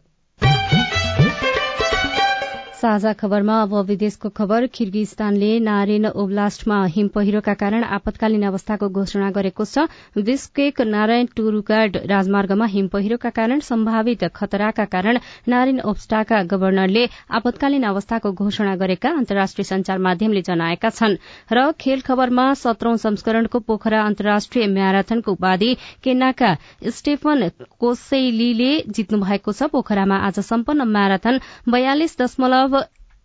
साझा 2.84 3.12
खबरमा 3.14 3.54
अब 3.62 3.74
विदेशको 3.88 4.28
खबर। 4.28 4.66
किर्गिस्तानले 4.68 5.48
नारेन 5.58 6.06
ओब्लास्टमा 6.20 6.78
हिम 6.94 7.06
पहिरोका 7.08 7.52
कारण 7.56 7.84
आपतकालीन 7.96 8.42
अवस्थाको 8.44 8.88
घोषणा 8.92 9.30
गरेको 9.32 9.64
छ। 9.64 9.84
बिस्केक 10.20 10.80
नारायण 10.84 11.26
टुरुगाड 11.32 11.96
राजमार्गमा 12.04 12.66
हिम 12.68 12.88
पहिरोका 12.92 13.30
कारण 13.30 13.60
सम्भावित 13.64 14.24
खतराका 14.36 14.84
कारण 14.94 15.18
नारेन 15.48 15.80
ओब्स्टाका 15.82 16.42
गवर्नरले 16.44 17.06
आपतकालीन 17.32 17.86
अवस्थाको 17.86 18.32
घोषणा 18.34 18.74
गरेका 18.76 19.14
अन्तर्राष्ट्रिय 19.14 19.64
संचार 19.64 20.04
माध्यमले 20.08 20.42
जनाएका 20.42 20.90
छन्। 20.90 21.16
र 21.48 21.64
खेल 21.80 22.04
खबरमा 22.04 22.46
सत्रौं 22.58 22.96
संस्करणको 22.98 23.58
पोखरा 23.64 24.02
अन्तर्राष्ट्रिय 24.02 24.66
म्याराथनको 24.76 25.32
उपाधि 25.32 25.70
केन्याका 26.04 26.52
स्टेफन 26.92 27.48
कोसेलीले 27.80 28.70
जित्नु 28.92 29.24
भएको 29.24 29.52
छ। 29.54 29.72
पोखरामा 29.72 30.20
आज 30.28 30.44
सम्पन्न 30.44 30.90
म्याराथन 30.92 31.40
बयालिस 31.70 32.20
दशमलव 32.20 32.72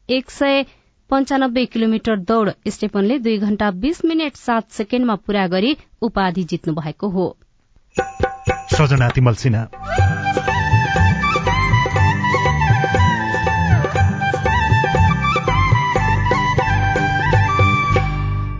एक 0.10 0.32
सय 0.32 0.66
पञ्चानब्बे 1.10 1.66
किलोमिटर 1.66 2.16
दौड़ 2.16 2.50
स्टेफनले 2.68 3.20
दुई 3.20 3.38
घण्टा 3.38 3.72
बीस 3.72 4.06
मिनट 4.06 4.36
सात 4.36 4.72
सेकेण्डमा 4.72 5.16
पूरा 5.16 5.48
गरी 5.48 5.78
उपाधि 6.02 6.44
जित्नु 6.44 6.74
भएको 6.74 7.10
हो। 7.10 7.38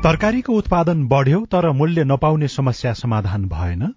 तरकारीको 0.04 0.54
उत्पादन 0.54 1.08
बढ़्यो 1.08 1.46
तर 1.46 1.72
मूल्य 1.72 2.04
नपाउने 2.04 2.48
समस्या 2.48 2.94
समाधान 2.94 3.46
भएन। 3.46 3.94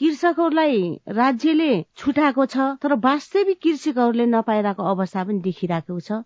कृषकहरूलाई 0.00 0.78
राज्यले 1.08 1.72
छुटाएको 1.96 2.46
छ 2.46 2.64
तर 2.82 2.94
वास्तविक 3.00 3.58
कृषकहरूले 3.62 4.26
नपाइरहेको 4.26 4.82
अवस्था 4.82 5.24
पनि 5.24 5.40
देखिरहेको 5.40 5.98
छ। 6.00 6.18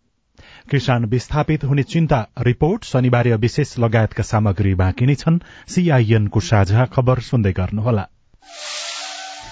किसान 0.71 1.05
विस्थापित 1.05 1.65
हुने 1.65 1.83
चिन्ता 1.83 2.21
रिपोर्ट 2.43 2.85
शनिबार 2.85 3.29
विशेष 3.37 3.79
लगायतका 3.79 4.23
सामग्री 4.23 4.75
बाँकी 4.75 5.07
नै 5.07 5.15
छन्। 5.15 5.39
सीआईएनको 5.69 6.41
साझा 6.41 6.85
खबर 6.95 7.21
सुन्दै 7.21 7.53
गर्नुहोला। 7.53 8.09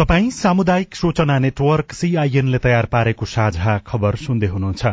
तपाई 0.00 0.30
सामुदायिक 0.30 0.94
सूचना 0.96 1.38
नेटवर्क 1.38 1.92
सीआईएनले 1.92 2.58
तयार 2.58 2.86
पारेको 2.92 3.26
साझा 3.26 3.76
खबर 3.86 4.16
सुन्दै 4.16 4.46
हुनुहुन्छ। 4.46 4.86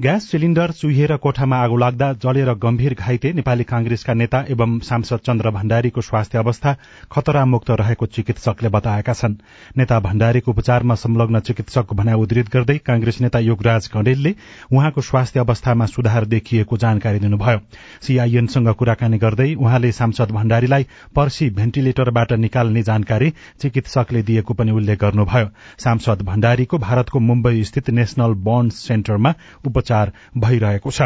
ग्यास 0.00 0.28
सिलिण्डर 0.30 0.70
चुहिएर 0.70 1.16
कोठामा 1.16 1.56
आगो 1.56 1.76
लाग्दा 1.76 2.12
जलेर 2.22 2.52
गम्भीर 2.54 2.94
घाइते 2.94 3.32
नेपाली 3.32 3.64
कांग्रेसका 3.64 4.14
नेता 4.14 4.40
एवं 4.50 4.78
सांसद 4.80 5.20
चन्द्र 5.26 5.50
भण्डारीको 5.50 6.00
स्वास्थ्य 6.00 6.38
अवस्था 6.38 6.74
खतरामुक्त 7.12 7.70
रहेको 7.70 8.06
चिकित्सकले 8.06 8.68
बताएका 8.68 9.12
छन्। 9.12 9.34
नेता 9.76 9.98
भण्डारीको 10.00 10.50
उपचारमा 10.50 10.94
संलग्न 10.94 11.40
चिकित्सकको 11.40 11.96
भनाइ 11.96 12.14
उद्धृत 12.16 12.48
गर्दै 12.48 12.76
कांग्रेस 12.86 13.20
नेता 13.20 13.38
योगराज 13.40 13.88
कणेलले 13.88 14.34
उहाँको 14.72 15.00
स्वास्थ्य 15.02 15.40
अवस्थामा 15.40 15.86
सुधार 15.86 16.24
देखिएको 16.26 16.76
जानकारी 16.76 17.18
दिनुभयो। 17.18 17.60
सीआईएनसँग 18.02 18.72
कुराकानी 18.72 19.18
गर्दै 19.18 19.52
उहाँले 19.54 19.92
सांसद 19.92 20.32
भण्डारीलाई 20.32 20.86
पर्सी 21.16 21.50
भेन्टिलेटरबाट 21.60 22.32
निकाल्ने 22.40 22.82
जानकारी 22.82 23.32
चिकित्सकले 23.60 24.22
दिएको 24.22 24.45
पनि 24.54 24.70
उल्लेख 24.70 24.98
गर्नुभयो। 25.00 25.48
सांसद 25.78 26.22
भण्डारीको 26.22 26.78
भारतको 26.78 27.18
मुम्बई 27.18 27.64
स्थित 27.64 27.90
नेशनल 27.90 28.34
बर्न 28.34 28.68
सेन्टरमा 28.68 29.34
उपचार 29.66 30.12
भइरहेको 30.36 30.90
छ। 30.90 31.02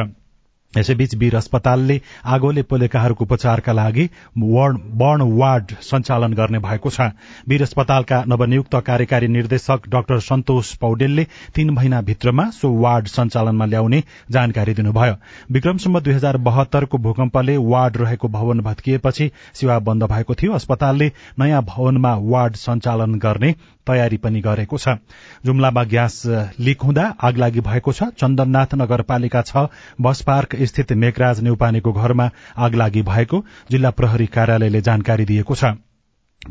यसैबीच 0.76 1.14
वीर 1.14 1.36
अस्पतालले 1.36 2.00
आगोले 2.26 2.62
पोलेकाहरूको 2.62 3.24
उपचारका 3.24 3.72
लागि 3.72 4.08
बर्न 4.38 5.22
वार्ड 5.38 5.72
सञ्चालन 5.82 6.32
गर्ने 6.34 6.58
भएको 6.60 6.90
छ। 6.90 7.10
वीर 7.48 7.62
अस्पतालका 7.62 8.22
नवनियुक्त 8.28 8.74
कार्यकारी 8.86 9.28
निर्देशक 9.28 9.88
डाक्टर 9.88 10.20
सन्तोष 10.20 10.74
पौडेलले 10.76 11.24
तीन 11.54 11.70
महिनाभित्रमा 11.70 12.44
सो 12.50 12.70
वार्ड 12.80 13.06
सञ्चालनमा 13.08 13.66
ल्याउने 13.66 14.02
जानकारी 14.30 14.74
दिनुभयो। 14.74 15.14
विक्रमसम्म 15.50 16.00
दुई 16.00 16.14
हजार 16.14 16.36
बहत्तरको 16.40 16.98
भूकम्पले 16.98 17.56
वार्ड 17.56 17.96
रहेको 17.96 18.28
भवन 18.28 18.60
भत्किएपछि 18.60 19.30
सेवा 19.54 19.78
बन्द 19.80 20.04
भएको 20.04 20.34
थियो। 20.34 20.52
अस्पतालले 20.52 21.12
नयाँ 21.38 21.62
भवनमा 21.64 22.14
वार्ड 22.22 22.54
सञ्चालन 22.56 23.14
गर्ने 23.18 23.54
तयारी 23.86 24.16
पनि 24.16 24.40
गरेको 24.40 24.78
छ। 24.78 24.96
जुम्लामा 25.44 25.84
ग्यास 25.84 26.22
लिक 26.60 26.82
हुँदा 26.82 27.04
आगलागी 27.20 27.60
भएको 27.60 27.92
छ। 27.92 28.02
चन्दननाथ 28.18 28.74
नगरपालिका 28.74 29.42
छ। 29.42 29.66
बस 30.00 30.22
पार्क 30.22 30.56
स्थित 30.62 30.92
मेघराज 30.94 31.40
नेउपानेको 31.40 31.92
घरमा 31.92 32.30
आगलागी 32.58 33.02
भएको 33.02 33.44
जिल्ला 33.70 33.90
प्रहरी 33.90 34.26
कार्यालयले 34.28 34.80
जानकारी 34.80 35.24
दिएको 35.24 35.54
छ। 35.54 35.74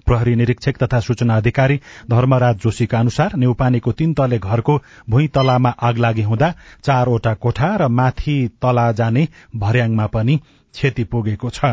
प्रहरी 0.05 0.35
निरीक्षक 0.35 0.77
तथा 0.77 0.99
सूचना 0.99 1.37
अधिकारी 1.37 1.79
धर्मराज 2.09 2.57
जोशीका 2.57 2.99
अनुसार 2.99 3.35
नेउपानेको 3.35 3.91
तीन 3.91 4.13
तले 4.13 4.37
घरको 4.39 4.77
भुइँ 5.09 5.27
तलामा 5.27 5.69
आगलागी 5.81 6.21
हुँदा 6.21 6.53
चारवटा 6.83 7.33
कोठा 7.33 7.75
र 7.75 7.87
माथि 7.89 8.37
तला 8.61 8.91
जाने 8.91 9.27
भर्याङमा 9.55 10.05
पनि 10.07 10.37
क्षति 10.37 11.03
पुगेको 11.03 11.49
छ। 11.49 11.65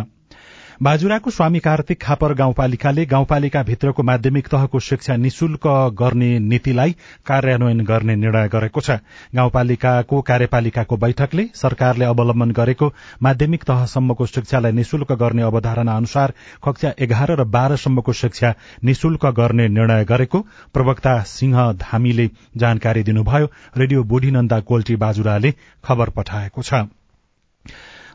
बाजुराको 0.83 1.31
स्वामी 1.31 1.59
कार्तिक 1.59 2.01
खापर 2.03 2.33
गाउँपालिकाले 2.35 3.05
गाउँपालिका 3.07 3.63
भित्रको 3.63 4.03
माध्यमिक 4.03 4.49
तहको 4.49 4.81
शिक्षा 4.81 5.15
निशुल्क 5.17 5.67
गर्ने 5.97 6.39
नीतिलाई 6.39 6.93
कार्यान्वयन 7.27 7.81
गर्ने 7.81 8.17
निर्णय 8.17 8.49
गरेको 8.49 8.81
छ। 8.81 8.99
गाउँपालिकाको 9.35 10.21
कार्यपालिकाको 10.23 10.97
बैठकले 10.97 11.47
सरकारले 11.55 12.05
अवलम्बन 12.05 12.51
गरेको 12.53 12.93
माध्यमिक 13.23 13.65
तहसम्मको 13.65 14.27
शिक्षालाई 14.27 14.73
निशुल्क 14.73 15.13
गर्ने 15.15 15.43
अवधारणा 15.43 15.97
अनुसार 15.97 16.35
कक्षा 16.65 16.93
एघार 16.99 17.33
र 17.33 17.45
बाह्रसम्मको 17.49 18.13
शिक्षा 18.13 18.55
निशुल्क 18.85 19.27
गर्ने 19.33 19.69
निर्णय 19.71 20.05
गरेको 20.05 20.41
प्रवक्ता 20.75 21.21
सिंह 21.27 21.73
धामीले 21.81 22.31
जानकारी 22.57 23.03
दिनुभयो। 23.03 23.51
रेडियो 23.77 24.05
बुढीनन्दा 24.05 24.61
कोल्टी 24.61 24.97
बाजुराले 24.97 25.55
खबर 25.85 26.11
पठाएको 26.11 26.63
छ। 26.63 26.85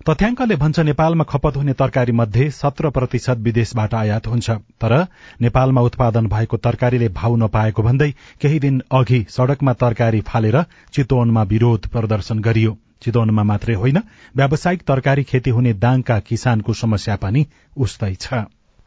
तथ्याङ्कले 0.10 0.55
भन्छ 0.55 0.79
नेपालमा 0.79 1.24
खपत 1.24 1.55
हुने 1.55 1.74
तरकारी 1.74 2.12
मध्ये 2.12 2.50
सत्र 2.51 2.89
प्रतिशत 2.89 3.38
विदेशबाट 3.38 3.93
आयात 3.93 4.27
हुन्छ। 4.27 4.50
तर 4.81 4.93
नेपालमा 5.41 5.81
उत्पादन 5.81 6.27
भएको 6.27 6.58
तरकारीले 6.58 7.10
भाव 7.10 7.36
नपाएको 7.36 7.82
भन्दै 7.82 8.10
केही 8.41 8.60
दिन 8.60 8.82
अघि 8.91 9.19
सड़कमा 9.30 9.73
तरकारी 9.73 10.21
फालेर 10.21 10.58
चितवनमा 10.93 11.43
विरोध 11.43 11.86
प्रदर्शन 11.88 12.39
गरियो। 12.39 12.78
चितवनमा 13.02 13.43
मात्रै 13.43 13.76
होइन 13.76 14.02
व्यावसायिक 14.36 14.82
तरकारी 14.88 15.23
खेती 15.23 15.49
हुने 15.49 15.73
दाङका 15.78 16.19
किसानको 16.19 16.73
समस्या 16.73 17.15
पनि 17.15 17.45
उस्तै 17.78 18.13
छ। 18.15 18.41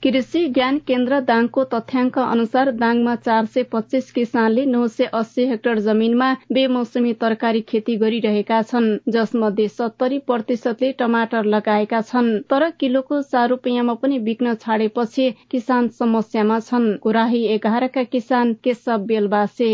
कृषि 0.04 0.40
ज्ञान 0.48 0.78
केन्द्र 0.88 1.18
दाङको 1.28 1.62
तथ्याङ्क 1.64 2.16
अनुसार 2.22 2.70
दाङमा 2.80 3.14
चार 3.18 3.46
सय 3.52 3.62
पच्चीस 3.72 4.10
किसानले 4.12 4.64
नौ 4.66 4.80
सय 4.86 5.04
अस्सी 5.20 5.46
हेक्टर 5.48 5.78
जमीनमा 5.86 6.26
बेमौसमी 6.52 7.12
तरकारी 7.22 7.60
खेती 7.70 7.96
गरिरहेका 7.96 8.60
छन् 8.62 8.88
जसमध्ये 9.14 9.68
सत्तरी 9.70 10.18
प्रतिशतले 10.26 10.90
टमाटर 10.98 11.48
लगाएका 11.54 12.00
छन्। 12.02 12.28
तर 12.50 12.68
किलोको 12.80 13.20
चार 13.30 13.48
रुपियाँमा 13.48 13.94
पनि 14.02 14.18
बिक्न 14.28 14.54
छाडेपछि 14.56 15.30
किसान 15.50 15.88
समस्यामा 16.00 16.58
छन्। 16.68 16.96
कुराही 17.00 17.42
एघारका 17.54 18.02
किसान 18.12 18.52
केशव 18.64 19.06
बेलबासे। 19.08 19.70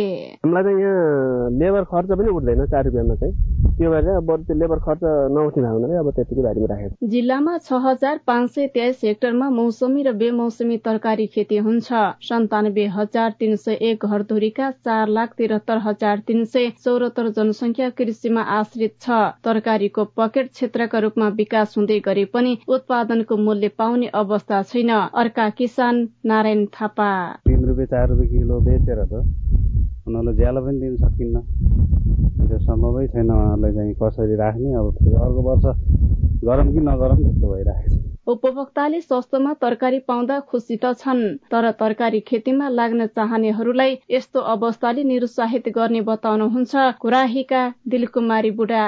हामीलाई 0.47 0.63
चाहिँ 0.63 0.81
यहाँ 0.81 1.51
लेबर 1.59 1.91
खर्च 1.91 2.15
पनि 2.21 2.37
उठ्दैन 2.37 2.65
चार 2.71 2.85
रुपियाँमा 2.85 3.15
चाहिँ। 3.15 3.35
त्यो 3.81 3.91
भएर 3.91 4.09
अब 4.15 4.31
त्यो 4.47 4.59
लेबर 4.61 4.79
खर्च 4.87 5.03
नउठ्ने 5.35 5.63
भावनाले 5.63 5.99
अब 5.99 6.11
त्यतिकै 6.15 6.43
बारीमा 6.43 6.71
राखेको। 6.71 7.11
जिल्लामा 7.11 7.59
छ 7.59 7.83
हजार 7.85 8.21
पाँच 8.27 8.51
सय 8.55 8.67
तेइस 8.79 9.01
हेक्टरमा 9.05 9.51
मौसमी 9.51 10.03
र 10.03 10.19
बेमौसमी 10.21 10.77
तरकारी 10.85 11.27
खेती 11.35 11.57
हुन्छ। 11.67 11.89
सन्तानब्बे 12.23 12.87
हजार 12.95 13.31
तीन 13.41 13.57
सय 13.57 13.79
एक 13.91 14.05
घरधुरीका 14.07 14.71
चार 14.87 15.09
लाख 15.11 15.35
तिहत्तर 15.39 15.79
हजार 15.85 16.19
तीन 16.27 16.45
सय 16.47 16.69
चौरात्तर 16.85 17.29
जनसंख्या 17.37 17.89
कृषिमा 17.99 18.43
आश्रित 18.57 18.95
छ। 19.01 19.21
तरकारीको 19.45 20.05
पकेट 20.17 20.51
क्षेत्रका 20.51 20.99
रूपमा 21.01 21.29
विकास 21.39 21.75
हुँदै 21.77 21.99
गरे 22.07 22.25
पनि 22.35 22.57
उत्पादनको 22.69 23.37
मूल्य 23.39 23.69
पाउने 23.79 24.07
अवस्था 24.21 24.63
छैन। 24.65 24.91
अर्का 24.91 25.49
किसान 25.59 26.07
नारायण 26.27 26.67
थापा। 26.77 27.11
तिन 27.47 27.65
रुपियाँ 27.65 27.87
चार 27.87 28.09
रुपियाँ 28.09 28.31
किलो 28.33 28.61
बेचेर 28.69 29.05
त 29.05 29.25
उनीहरूलाई 30.07 30.37
ज्याला 30.37 30.61
पनि 30.61 30.79
दिन 30.81 30.97
सकिन्न। 30.97 31.37
त्यो 32.41 32.59
सम्भवै 32.59 33.07
छैन 33.09 33.31
उहाँहरूलाई 33.31 33.73
चाहिँ 33.75 33.95
कसरी 34.03 34.37
राख्ने। 34.37 34.75
अब 34.75 34.87
फेरि 34.97 35.17
अर्को 35.25 35.41
वर्ष 35.49 35.65
गरम 36.45 36.73
कि 36.73 36.81
नगरम 36.89 37.19
त्यस्तो 37.23 37.53
भइरहेको 37.53 37.97
छ 37.97 38.10
उपभोक्ताले 38.27 39.01
सस्तोमा 39.01 39.53
तरकारी 39.63 39.99
पाउँदा 40.09 40.39
खुसी 40.51 40.77
त 40.83 40.93
छन् 40.99 41.23
तर 41.51 41.71
तरकारी 41.81 42.21
खेतीमा 42.29 42.69
लाग्न 42.69 43.07
चाहनेहरूलाई 43.17 43.99
यस्तो 44.11 44.41
अवस्थाले 44.55 45.05
निरुत्साहित 45.05 45.69
गर्ने 45.79 46.01
बताउनुहुन्छ 46.09 46.87
कुराहीका 47.01 47.63
दिलकुमारी 47.89 48.51
बुढा। 48.61 48.87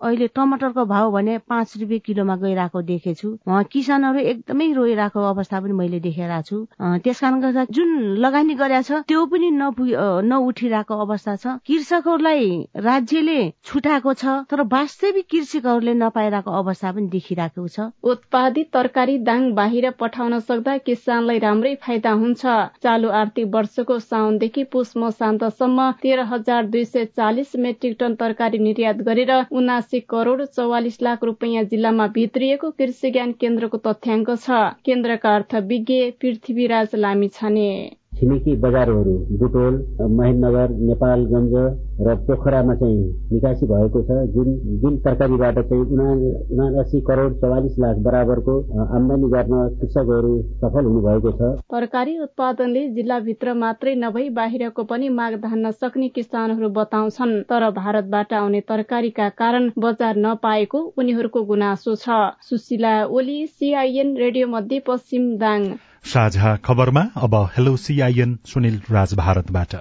अहिले 0.00 0.26
टमाटरको 0.36 0.84
भाव 0.86 1.10
भने 1.12 1.36
पाँच 1.48 1.72
रुपियाँ 1.80 2.00
किलोमा 2.06 2.36
गइरहेको 2.42 2.82
देखेछु। 2.82 3.28
किसानहरू 3.72 4.18
एकदमै 4.32 4.72
रोइरहेको 4.72 5.20
अवस्था 5.30 5.60
पनि 5.60 5.72
मैले 5.80 6.00
देखेर 6.00 6.32
छु। 6.42 6.56
त्यस 7.04 7.20
कारणले 7.20 7.40
गर्दा 7.42 7.64
जुन 7.70 7.90
लगानी 8.24 8.54
गरेका 8.54 8.82
छ 8.82 9.02
त्यो 9.08 9.24
पनि 9.32 9.50
नउठिरहेको 9.52 10.94
अवस्था 11.04 11.34
छ। 11.36 11.46
कृषकहरूलाई 11.66 12.48
राज्यले 12.86 13.38
छुटाएको 13.64 14.14
छ 14.14 14.24
तर 14.50 14.62
वास्तविक 14.72 15.26
कृषकहरूले 15.30 15.94
नपाइरहेको 15.94 16.50
अवस्था 16.60 16.92
पनि 16.92 17.06
देखिरहेको 17.12 17.66
छ। 17.68 17.90
उत्पादित 18.04 18.72
तरकारी 18.72 19.18
दाङ 19.28 19.52
बाहिर 19.54 19.90
पठाउन 20.00 20.38
सक्दा 20.40 20.76
किसानलाई 20.86 21.38
राम्रै 21.40 21.74
फाइदा 21.82 22.12
हुन्छ। 22.22 22.42
चालु 22.82 23.08
आर्थिक 23.20 23.46
वर्षको 23.54 23.98
साउनदेखि 24.00 24.64
पुष 24.72 24.96
मसान्तसम्म 24.96 25.90
तेह्र 26.02 26.20
हजार 26.32 26.66
दुई 26.72 26.84
सय 26.86 27.04
चालिस 27.12 27.56
मेट्रिक 27.58 27.96
टन 28.00 28.14
तरकारी 28.16 28.58
निर्यात 28.60 28.96
गरेर 29.06 29.32
उनासी 29.52 29.89
अस्सी 29.90 30.00
करोड़ 30.10 30.44
चौवालिस 30.46 31.00
लाख 31.02 31.22
रुपियाँ 31.24 31.62
जिल्लामा 31.70 32.06
भित्रिएको 32.16 32.70
कृषि 32.78 33.10
ज्ञान 33.10 33.32
केन्द्रको 33.40 33.78
तथ्याङ्क 33.86 34.28
छ। 34.42 34.58
केन्द्रका 34.86 35.34
अर्थविज्ञ 35.36 35.96
पृथ्वीराज 36.20 36.94
लामी 36.96 37.28
छाने। 37.28 37.66
छिमेकी 38.20 38.54
बजारहरू 38.62 39.14
बुटोल 39.40 39.74
महेन्द्रनगर 40.00 40.70
नेपालगञ्ज 40.88 41.54
र 42.00 42.14
पोखरामा 42.26 42.74
चाहिँ 42.80 42.98
निकासी 43.32 43.66
भएको 43.66 44.02
छ। 44.02 44.16
जुन 44.34 44.48
जुन 44.82 44.96
तरकारीबाट 45.04 45.58
चाहिँ 45.70 45.84
उनासी 46.50 47.00
करोड 47.08 47.34
चौवालिस 47.40 47.78
लाख 47.78 47.96
बराबरको 48.06 48.54
आमदानी 48.96 49.28
गर्न 49.34 49.56
कृषकहरू 49.80 50.32
सफल 50.60 50.84
हुनुभएको 50.84 51.32
छ। 51.32 51.50
तरकारी 51.72 52.18
उत्पादनले 52.20 52.86
जिल्लाभित्र 52.94 53.54
मात्रै 53.56 53.94
नभई 53.96 54.28
बाहिरको 54.38 54.84
पनि 54.84 55.08
माग 55.18 55.34
धान्न 55.42 55.70
सक्ने 55.72 56.08
किसानहरू 56.10 56.68
बताउँछन्। 56.78 57.36
तर 57.50 57.70
भारतबाट 57.72 58.32
आउने 58.34 58.60
तरकारीका 58.68 59.28
कारण 59.42 59.70
बजार 59.78 60.16
नपाएको 60.26 60.80
उनीहरूको 60.98 61.44
गुनासो 61.44 61.94
छ। 61.96 62.20
सुशीला 62.48 62.94
ओली 63.06 63.38
सीआईएन 63.48 64.16
रेडियो 64.16 64.46
मध्य 64.48 64.82
पश्चिम 64.88 65.36
दाङ। 65.38 65.70
साझा 66.04 66.54
खबरमा 66.56 67.00
अब 67.16 67.34
हेलो 67.56 67.76
सीआईएन 67.76 68.38
सुनिल 68.44 68.80
राज 68.90 69.12
भारतबाट 69.14 69.74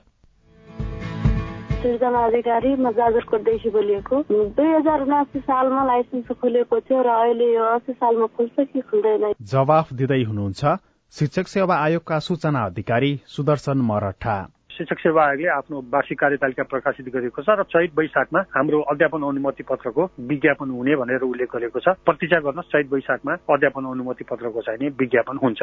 सृजना 1.81 2.19
अधिकारी 2.25 2.75
म 2.75 2.91
जाजरकोटदेखि 2.91 3.69
बोलिएको। 3.69 4.21
दुई 4.29 4.67
हजार 4.67 5.01
उनासी 5.01 5.39
सालमा 5.39 5.85
लाइसेन्स 5.85 6.31
खोलेको 6.41 6.79
थियो 6.79 7.01
र 7.01 7.09
अहिले 7.15 7.47
यो 7.55 7.63
अस्सी 7.65 7.93
सालमा 7.93 8.27
खुल्छ 8.37 8.67
कि 8.73 8.81
खुल्दैन? 8.81 9.33
जवाफ 9.41 9.93
दिँदै 9.93 10.21
हुनुहुन्छ 10.23 10.75
शिक्षक 11.13 11.47
सेवा 11.47 11.75
आयोगका 11.75 12.19
सूचना 12.19 12.65
अधिकारी 12.65 13.11
सुदर्शन 13.27 13.77
मरठा। 13.89 14.37
शिक्षक 14.79 14.99
सेवा 14.99 15.23
आयोगले 15.25 15.47
आफ्नो 15.51 15.77
वार्षिक 15.91 16.19
कार्यतालिका 16.19 16.63
प्रकाशित 16.71 17.07
गरेको 17.11 17.41
छ 17.43 17.51
र 17.51 17.63
चैत 17.67 17.91
वैशाखमा 17.99 18.39
हाम्रो 18.55 18.79
अध्यापन 18.91 19.21
अनुमति 19.27 19.63
पत्रको 19.69 20.03
विज्ञापन 20.29 20.69
हुने 20.71 20.95
भनेर 20.95 21.21
उल्लेख 21.27 21.49
गरेको 21.55 21.79
छ। 21.79 21.95
प्रतीक्षा 22.07 22.39
गर्न 22.39 22.61
चैत 22.71 22.87
वैशाखमा 22.93 23.33
अध्यापन 23.51 23.83
अनुमति 23.91 24.23
पत्रको 24.31 24.61
चाहिँ 24.61 24.89
विज्ञापन 24.99 25.35
हुन्छ। 25.43 25.59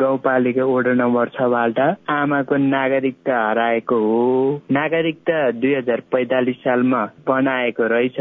गाउँपालिका 0.00 0.64
वडा 0.64 0.92
नम्बर 0.94 1.28
छबाट 1.28 1.78
आमाको 2.10 2.56
नागरिकता 2.56 3.36
हराएको 3.48 3.96
हो। 4.00 4.60
नागरिकता 4.72 5.38
दुई 5.60 5.74
हजार 5.74 6.00
पैतालिस 6.12 6.56
सालमा 6.56 7.04
बनाएको 7.28 7.86
रहेछ। 7.86 8.18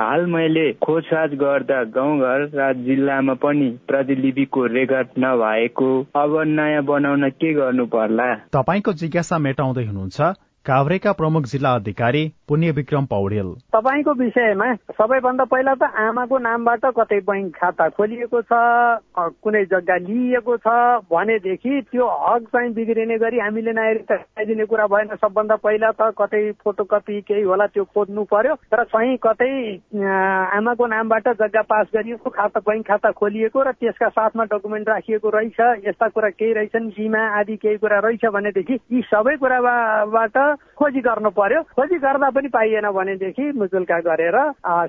हाल 0.00 0.26
मैले 0.26 0.66
खोजखाज 0.84 1.34
गर्दा 1.42 1.82
गाउँघर 1.96 2.40
र 2.54 2.72
जिल्लामा 2.84 3.34
पनि 3.42 3.68
प्रतिलिपिको 3.88 4.66
रेकर्ड 4.66 5.08
नभएको। 5.18 5.90
अब 6.16 6.32
नयाँ 6.46 6.82
बनाउन 6.84 7.28
के 7.32 7.52
गर्नु 7.54 7.86
पर्ला? 7.86 8.30
तपाईँको 8.52 8.92
जिज्ञासा 8.92 9.38
मेटाउँदै 9.38 9.84
हुनुहुन्छ। 9.86 10.18
काभ्रेका 10.66 11.12
प्रमुख 11.12 11.44
जिल्ला 11.50 11.70
अधिकारी 11.74 12.22
पुण्य 12.48 12.70
विक्रम 12.70 13.04
पौडेल। 13.10 13.48
तपाईँको 13.74 14.12
विषयमा 14.14 14.66
सबैभन्दा 14.94 15.44
पहिला 15.50 15.74
त 15.74 15.82
आमाको 15.82 16.38
नामबाट 16.38 16.84
कतै 16.98 17.18
बैङ्क 17.26 17.56
खाता 17.56 17.88
खोलिएको 17.98 18.42
छ 18.46 18.52
कुनै 19.42 19.64
जग्गा 19.72 19.96
लिइएको 20.06 20.56
छ 20.62 20.74
भनेदेखि 21.10 21.80
त्यो 21.90 22.06
हक 22.06 22.46
चाहिँ 22.52 22.70
बिग्रिने 22.74 23.16
गरी 23.18 23.38
हामीले 23.42 23.72
नागरिकता 23.74 24.44
दिने 24.44 24.64
कुरा 24.70 24.86
भएन। 24.86 25.14
सबभन्दा 25.18 25.56
पहिला 25.66 25.90
त 25.98 26.14
कतै 26.14 26.42
फोटोकपी 26.62 27.20
केही 27.26 27.42
होला 27.42 27.66
त्यो 27.74 27.84
खोज्नु 27.90 28.22
पर्यो। 28.30 28.54
तर 28.70 28.84
कहीँ 28.94 29.16
कतै 29.18 29.50
आमाको 29.98 30.86
नामबाट 30.94 31.28
जग्गा 31.42 31.62
पास 31.66 31.86
गरिएको 31.94 32.30
खाता 32.30 32.60
बैङ्क 32.62 32.86
खाता 32.86 33.10
खोलिएको 33.18 33.62
र 33.66 33.72
त्यसका 33.82 34.08
साथमा 34.14 34.44
डकुमेन्ट 34.54 34.88
राखिएको 34.88 35.28
रहेछ। 35.28 35.60
यस्ता 35.90 36.08
कुरा 36.14 36.30
केही 36.38 36.52
रहेछन् 36.54 36.88
बिमा 36.94 37.26
आदि 37.40 37.56
केही 37.58 37.82
कुरा 37.82 37.98
रहेछ 38.06 38.24
भनेदेखि 38.30 38.78
यी 38.94 39.02
सबै 39.10 39.36
कुराबाट 39.42 40.38
खोजी 40.78 41.00
गर्नु 41.00 41.30
पर्यो। 41.30 41.60
खोजी 41.72 41.96
गर्दा 41.98 42.28
पनि 42.30 42.48
पाइएन 42.48 42.86
भनेदेखि 42.92 43.44
मुजुल्का 43.54 43.98
गरेर 44.02 44.36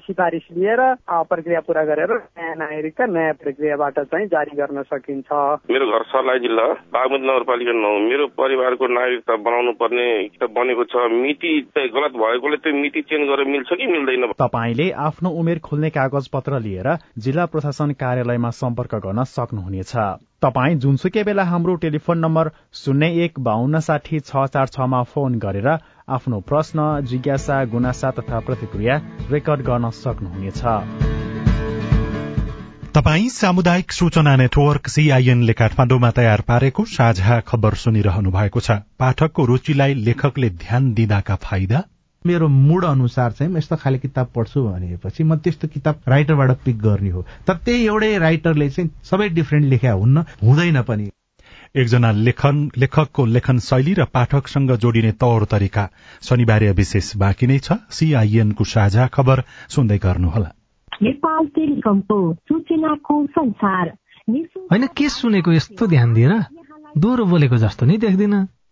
सिफारिस 0.04 0.46
लिएर 0.58 0.82
प्रक्रिया 1.26 1.60
पुरा 1.68 1.84
गरेर 1.86 2.12
नयाँ 2.14 2.56
नागरिकता 2.56 3.06
नयाँ 3.08 3.34
प्रक्रियाबाट 3.42 4.00
चाहिँ 4.04 4.28
जारी 4.28 4.58
गर्न 4.58 4.82
सकिन्छ। 4.84 5.30
मेरो 5.70 5.86
घर 5.88 6.04
सर्लाही 6.12 6.40
जिल्ला 6.40 6.68
बागमती 6.94 7.28
नगरपालिका 7.28 7.74
नौ 7.80 7.94
मेरो 8.04 8.28
परिवारको 8.36 8.88
नागरिकता 8.94 9.36
बनाउनु 9.44 9.72
पर्ने 9.82 10.08
बनेको 10.52 10.84
छ। 10.86 11.08
मिति 11.14 11.54
गलत 11.94 12.14
भएकोले 12.18 12.58
त्यो 12.58 12.74
मिति 12.74 13.02
चेन्ज 13.04 13.30
गरेर 13.30 13.48
मिल्छ 13.48 13.70
कि 13.74 13.88
मिल्दैन? 13.88 14.32
तपाईँले 14.36 14.90
आफ्नो 15.04 15.30
उमेर 15.40 15.60
खोल्ने 15.60 15.90
कागज 15.92 16.28
पत्र 16.34 16.60
लिएर 16.60 16.88
जिल्ला 17.20 17.46
प्रशासन 17.46 17.92
कार्यालयमा 17.96 18.50
सम्पर्क 18.56 18.96
गर्न 19.06 19.24
सक्नुहुनेछ। 19.30 19.94
तपाईँ 20.44 20.76
जुनसुकै 20.84 21.24
बेला 21.24 21.44
हाम्रो 21.44 21.74
टेलिफोन 21.84 22.18
नम्बर 22.20 22.48
शून्य 22.76 23.08
एक 23.26 23.40
बाहन्न 23.40 23.80
साठी 23.80 24.20
छ 24.20 24.44
चार 24.54 24.68
छमा 24.68 25.02
फोन 25.12 25.38
गरेर 25.40 25.68
आफ्नो 26.10 26.40
प्रश्न 26.50 26.88
जिज्ञासा 27.12 27.64
गुनासा 27.72 28.10
तथा 28.20 28.40
प्रतिक्रिया 28.48 28.98
रेकर्ड 29.32 29.62
गर्न 29.70 29.90
सक्नुहुनेछ। 30.00 30.62
तपाई 32.96 33.30
सामुदायिक 33.30 33.92
सूचना 33.92 34.36
नेटवर्क 34.36 34.88
सीआईएनले 34.88 35.54
काठमाडौँमा 35.54 36.12
तयार 36.12 36.42
पारेको 36.48 36.86
साझा 36.92 37.40
खबर 37.48 37.74
सुनिरहनु 37.84 38.32
भएको 38.32 38.60
छ। 38.60 38.78
पाठकको 39.00 39.46
रूचिलाई 39.46 39.94
लेखकले 40.04 40.50
ध्यान 40.62 40.94
दिँदाका 40.94 41.36
फाइदा 41.48 41.84
मेरो 42.26 42.48
मूड 42.48 42.86
अनुसार 42.86 43.32
चाहिँ 43.32 43.52
म 43.54 43.58
यस्तो 43.58 43.76
खाले 43.76 43.98
किताब 43.98 44.28
पढ्छु 44.36 44.64
भनेपछि 44.64 45.24
म 45.24 45.36
त्यस्तो 45.36 45.68
किताब 45.68 46.02
राइटरबाट 46.08 46.52
पिक 46.66 46.78
गर्ने 46.80 47.10
हो। 47.10 47.26
तर 47.48 47.54
त्यही 47.66 47.86
एउटै 47.86 48.18
राइटरले 48.18 48.70
चाहिँ 48.70 48.90
सबै 49.04 49.30
डिफ्रेन्ट 49.30 49.66
लेख्या 49.66 49.94
हुन्न 49.94 50.26
हुँदैन 50.44 50.82
पनि। 50.82 51.10
एकजना 51.76 52.12
लेखन 52.12 52.58
लेखकको 52.78 53.26
लेखन 53.26 53.60
शैली 53.60 53.94
र 53.94 54.06
पाठकसँग 54.06 54.72
जोडिने 54.76 55.12
तौर 55.12 55.46
तरिका 55.46 55.90
शनिबार 56.22 56.64
विशेष 56.72 57.16
बाँकी 57.18 57.48
नै 57.48 57.60
छ। 57.60 57.78
सीआईएनको 57.90 58.64
साझा 58.64 59.08
खबर 59.08 59.44
सुन्दै 59.70 59.98
गर्नुहोला। 59.98 60.52
नेपाल 61.02 61.46
टेलिकमको 61.46 62.18
सूचनाको 62.34 63.26
संसार। 63.26 63.94
होइन 64.72 64.88
के 64.88 65.10
सुनेको 65.10 65.52
यस्तो 65.52 65.88
ध्यान 65.88 66.14
दिएर 66.14 66.34
दोहोरो 66.98 67.26
बोलेको 67.26 67.58
जस्तो 67.58 67.86
नै 67.86 67.98
देख्दिन। 67.98 68.34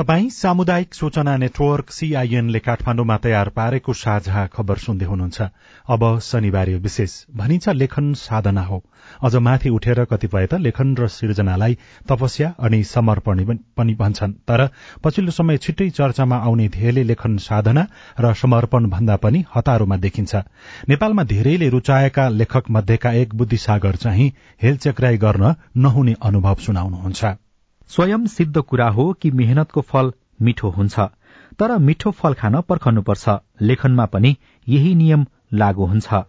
तपाई 0.00 0.28
सामुदायिक 0.30 0.94
सूचना 0.94 1.36
नेटवर्क 1.36 1.90
सीआईएनले 1.92 2.58
काठमाडौँमा 2.58 3.16
तयार 3.24 3.48
पारेको 3.56 3.92
साझा 3.92 4.44
खबर 4.46 4.76
सुन्दै 4.76 5.06
हुनुहुन्छ। 5.06 5.48
अब 5.86 6.04
शनिबार 6.18 6.70
विशेष 6.76 7.16
भनिन्छ 7.36 7.68
लेखन 7.70 8.12
साधना 8.16 8.62
हो। 8.62 8.78
अझ 9.24 9.34
माथि 9.36 9.68
उठेर 9.68 10.04
कतिपय 10.04 10.46
त 10.46 10.60
लेखन 10.66 10.94
र 10.96 11.08
सिर्जनालाई 11.08 11.76
तपस्या 12.08 12.48
अनि 12.58 12.82
समर्पण 12.84 13.44
पनि 13.76 13.94
भन्छन्। 13.94 14.32
तर 14.48 14.68
पछिल्लो 15.04 15.32
समय 15.32 15.58
छिट्टै 15.58 15.90
चर्चामा 15.90 16.36
आउने 16.48 16.68
धेरैले 16.70 17.04
लेखन 17.04 17.36
साधना 17.48 17.86
र 18.20 18.32
समर्पण 18.44 18.88
भन्दा 18.88 19.16
पनि 19.16 19.44
हतारोमा 19.56 19.96
देखिन्छ। 20.06 20.34
नेपालमा 20.88 21.24
धेरैले 21.34 21.68
रुचाएका 21.68 22.28
लेखक 22.40 22.70
मध्येका 22.70 23.12
एक 23.20 23.34
बुद्धिसागर 23.34 24.02
चाहिँ 24.06 24.32
हेलचेक्राई 24.62 25.16
गर्न 25.18 25.54
नहुने 25.76 26.16
अनुभव 26.22 26.66
सुनाउनुहुन्छ। 26.66 27.36
स्वयं 27.90 28.26
सिद्ध 28.28 28.60
कुरा 28.60 28.88
हो 28.88 29.12
कि 29.22 29.30
मेहनतको 29.38 29.80
फल 29.90 30.12
मिठो 30.42 30.68
हुन्छ 30.70 31.06
तर 31.60 31.76
मिठो 31.78 32.10
फल 32.18 32.34
खान 32.34 32.60
पर्खनुपर्छ। 32.68 33.28
लेखनमा 33.62 34.06
पनि 34.12 34.36
यही 34.66 34.94
नियम 34.94 35.26
लागू 35.54 35.86
हुन्छ। 35.86 36.20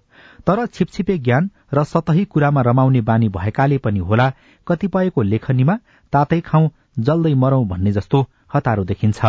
तर 0.48 0.66
छिपछिपे 0.68 1.18
ज्ञान 1.20 1.50
र 1.74 1.84
सतही 1.84 2.26
कुरामा 2.26 2.62
रमाउने 2.62 3.02
बानी 3.10 3.30
भएकाले 3.38 3.78
पनि 3.86 4.00
होला 4.10 4.28
कतिपयको 4.68 5.22
लेखनीमा 5.24 5.78
तातै 6.14 6.40
खाउँ 6.42 6.70
जल्दै 7.00 7.34
मरौं 7.44 7.68
भन्ने 7.68 7.92
जस्तो 7.92 8.26
हतारो 8.54 8.84
देखिन्छ। 8.86 9.26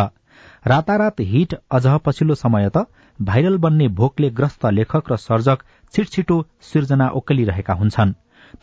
रातारात 0.67 1.21
हिट 1.31 1.53
अझ 1.71 1.85
पछिल्लो 2.05 2.35
समय 2.35 2.69
त 2.69 2.85
भाइरल 3.19 3.57
बन्ने 3.63 3.87
भोकले 3.99 4.29
ग्रस्त 4.37 4.65
लेखक 4.73 5.11
र 5.11 5.17
सर्जक 5.21 5.63
छिटछिटो 5.93 6.43
सिर्जना 6.71 7.09
ओक्लिरहेका 7.19 7.73
हुन्छन्। 7.73 8.13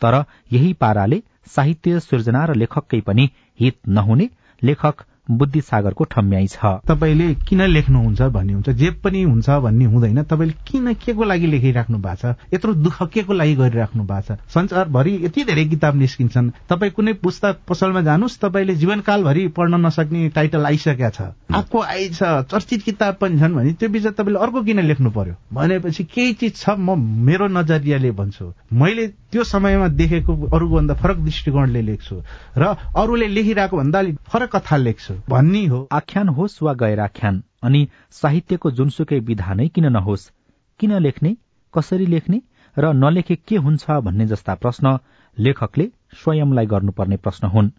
तर 0.01 0.23
यही 0.51 0.73
पाराले 0.81 1.21
साहित्य 1.47 1.99
सिर्जना 1.99 2.43
र 2.45 2.55
लेखककै 2.55 2.99
पनि 3.01 3.29
हित 3.59 3.79
नहुने 3.89 4.29
लेखक 4.61 5.03
बुद्धिसागरको 5.29 6.03
ठम्याइ 6.03 6.47
छ। 6.47 6.65
तपाईँले 6.87 7.33
किन 7.47 7.61
लेख्नुहुन्छ 7.61 8.21
भन्ने 8.21 8.53
हुन्छ। 8.53 8.69
जे 8.69 8.89
पनि 9.03 9.21
हुन्छ 9.23 9.49
भन्ने 9.49 9.85
हुँदैन। 9.85 10.23
तपाईँले 10.23 10.53
किन 10.67 10.93
के 10.93 11.13
को 11.13 11.23
लागि 11.23 11.47
लेखिराख्नु 11.47 11.97
भएको 11.97 12.15
छ? 12.15 12.35
यत्रो 12.53 12.73
दुःख 12.73 13.03
के 13.03 13.23
को 13.23 13.33
लागि 13.33 13.55
गरिराख्नु 13.55 14.03
भएको 14.03 14.35
छ? 14.35 14.39
संसारभरि 14.49 15.13
यति 15.25 15.43
धेरै 15.43 15.65
किताब 15.65 15.95
निस्किन्छन्। 15.95 16.49
तपाईँ 16.69 16.91
कुनै 16.91 17.13
पुस्तक 17.13 17.57
पसलमा 17.67 18.01
जानुहोस्। 18.01 18.39
तपाईँले 18.39 18.75
जीवनकालभरि 18.75 19.47
पढ्न 19.47 19.85
नसक्ने 19.85 20.29
टाइटल 20.29 20.65
आइसकेका 20.65 21.09
छ। 21.09 21.21
आएको 21.53 21.79
आइछ। 21.79 22.19
चर्चित 22.51 22.81
किताब 22.81 23.15
पनि 23.21 23.39
छन् 23.39 23.55
भने 23.55 23.73
त्यो 23.73 23.89
बिच 23.89 24.07
तपाईँले 24.07 24.39
अर्को 24.39 24.61
किन 24.61 24.79
लेख्नु 24.79 25.09
पर्यो? 25.11 25.35
भनेपछि 25.53 26.03
केही 26.03 26.33
चिज 26.33 26.55
छ। 26.55 26.69
म 26.79 26.97
मेरो 26.99 27.47
नजरियाले 27.47 28.11
भन्छु। 28.11 28.53
मैले 28.73 29.07
त्यो 29.31 29.43
समयमा 29.43 29.87
देखेको 29.87 30.33
अरूभन्दा 30.49 30.93
फरक 30.93 31.17
दृष्टिकोणले 31.17 31.81
लेख्छु। 31.81 32.15
र 32.57 32.63
अरूले 32.97 33.27
लेखिरहेको 33.27 33.77
भन्दा 33.77 34.01
फरक 34.27 34.55
कथा 34.55 34.77
लेख्छु। 34.77 35.10
भन्ने 35.29 35.65
हो 35.65 35.87
आख्यान 35.91 36.29
होस् 36.29 36.61
वा 36.63 36.73
गैर 36.73 36.99
आख्यान 36.99 37.43
अनि 37.63 37.87
साहित्यको 38.11 38.71
जुनसुकै 38.71 39.19
विधा 39.19 39.53
नै 39.53 39.67
किन 39.67 39.85
नहोस्? 39.91 40.31
किन 40.79 40.93
लेख्ने? 40.99 41.35
कसरी 41.73 42.05
लेख्ने? 42.05 42.41
र 42.77 42.93
नलेखे 42.93 43.35
के 43.47 43.57
हुन्छ 43.57 43.91
भन्ने 44.01 44.25
जस्ता 44.25 44.55
प्रश्न 44.55 44.97
लेखकले 45.37 45.85
स्वयंलाई 46.13 46.65
गर्नुपर्ने 46.65 47.17
प्रश्न 47.17 47.47
हुन् 47.47 47.69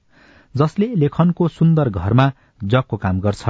जसले 0.54 0.86
लेखनको 0.94 1.48
सुन्दर 1.48 1.88
घरमा 1.90 2.30
जगको 2.64 2.96
काम 2.96 3.20
गर्छ। 3.20 3.48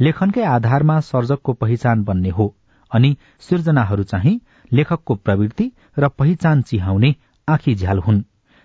लेखनकै 0.00 0.44
आधारमा 0.46 1.00
सर्जकको 1.00 1.52
पहिचान 1.52 2.04
बन्ने 2.04 2.30
हो 2.30 2.54
अनि 2.92 3.16
सिर्जनाहरू 3.40 4.02
चाहिँ 4.02 4.40
लेखकको 4.72 5.14
प्रवृत्ति 5.14 5.70
र 5.98 6.08
पहिचान 6.08 6.62
चिहाउने 6.62 7.14
आँखी 7.48 7.74
झ्याल 7.74 7.98
हुन्। 7.98 8.22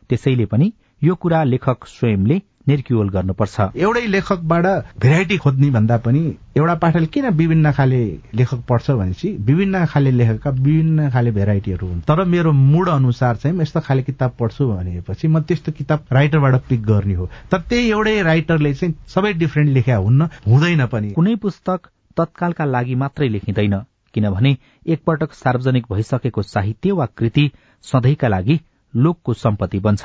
त्यसैले 0.10 0.46
पनि 0.46 0.72
यो 1.02 1.16
कुरा 1.16 1.44
लेखक 1.44 1.86
स्वयंले 1.88 2.42
निर्क्युल 2.68 3.10
गर्नुपर्छ। 3.10 3.62
एउटै 3.76 4.06
लेखकबाट 4.08 4.66
भेराइटी 5.00 5.38
खोज्ने 5.38 5.70
भन्दा 5.72 5.98
पनि 5.98 6.22
एउटा 6.58 6.76
पाठकले 6.76 7.08
किन 7.08 7.30
विभिन्न 7.30 7.72
खाले 7.72 8.02
लेखक 8.36 8.60
पढ्छ 8.70 8.92
भनेपछि 8.92 9.30
विभिन्न 9.48 9.86
खाले 9.86 10.12
लेखकका 10.12 10.50
विभिन्न 10.50 11.10
खाले 11.10 11.32
भेराइटीहरू 11.32 11.88
हुन्। 11.88 12.02
तर 12.02 12.24
मेरो 12.26 12.52
मूड 12.52 12.90
अनुसार 12.90 13.36
चाहिँ 13.36 13.56
म 13.58 13.62
यस्तो 13.62 13.80
खाले 13.80 14.04
किताब 14.04 14.32
पढ्छु 14.40 14.68
भनेपछि 14.68 15.28
म 15.28 15.40
त्यस्तो 15.42 15.72
किताब 15.72 16.06
राइटरबाट 16.12 16.62
पिक 16.70 16.86
गर्ने 16.86 17.14
हो। 17.14 17.30
तर 17.52 17.60
त्यही 17.70 17.90
एउटै 17.90 18.22
राइटरले 18.22 18.74
चाहिँ 18.74 18.96
सबै 19.08 19.34
डिफ्रेन्ट 19.34 19.70
लेख्या 19.72 19.98
हुन्न 19.98 20.30
हुँदैन 20.48 20.86
पनि। 20.86 21.12
कुनै 21.12 21.36
पुस्तक 21.36 21.90
तत्कालका 22.18 22.66
लागि 22.66 22.96
मात्रै 22.96 23.28
लेखिँदैन 23.30 23.82
किनभने 24.14 24.58
एकपटक 24.88 25.34
सार्वजनिक 25.34 25.86
भइसकेको 25.92 26.42
साहित्य 26.42 26.92
वा 26.92 27.06
कृति 27.18 27.52
सधैँका 27.84 28.28
लागि 28.28 28.60
लोकको 28.94 29.34
सम्पत्ति 29.34 29.80
बन्छ। 29.80 30.04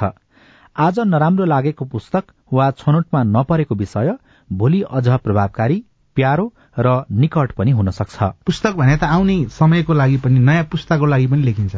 आज 0.76 0.98
नराम्रो 0.98 1.44
लागेको 1.44 1.84
पुस्तक 1.84 2.24
वा 2.52 2.70
छनौटमा 2.70 3.22
नपरेको 3.22 3.74
विषय 3.74 4.12
भोलि 4.50 4.80
अझ 4.90 5.08
प्रभावकारी 5.08 5.82
प्यारो 6.16 6.44
र 6.78 7.04
निकट 7.12 7.52
पनि 7.52 7.70
हुन 7.70 7.90
सक्छ। 7.90 8.22
पुस्तक 8.46 8.74
भने 8.74 8.96
त 8.96 9.04
आउने 9.04 9.36
समयको 9.50 9.92
लागि 9.92 10.16
पनि 10.16 10.38
नयाँ 10.40 10.64
पुस्ताको 10.64 11.06
लागि 11.06 11.26
पनि 11.26 11.42
लेखिन्छ। 11.42 11.76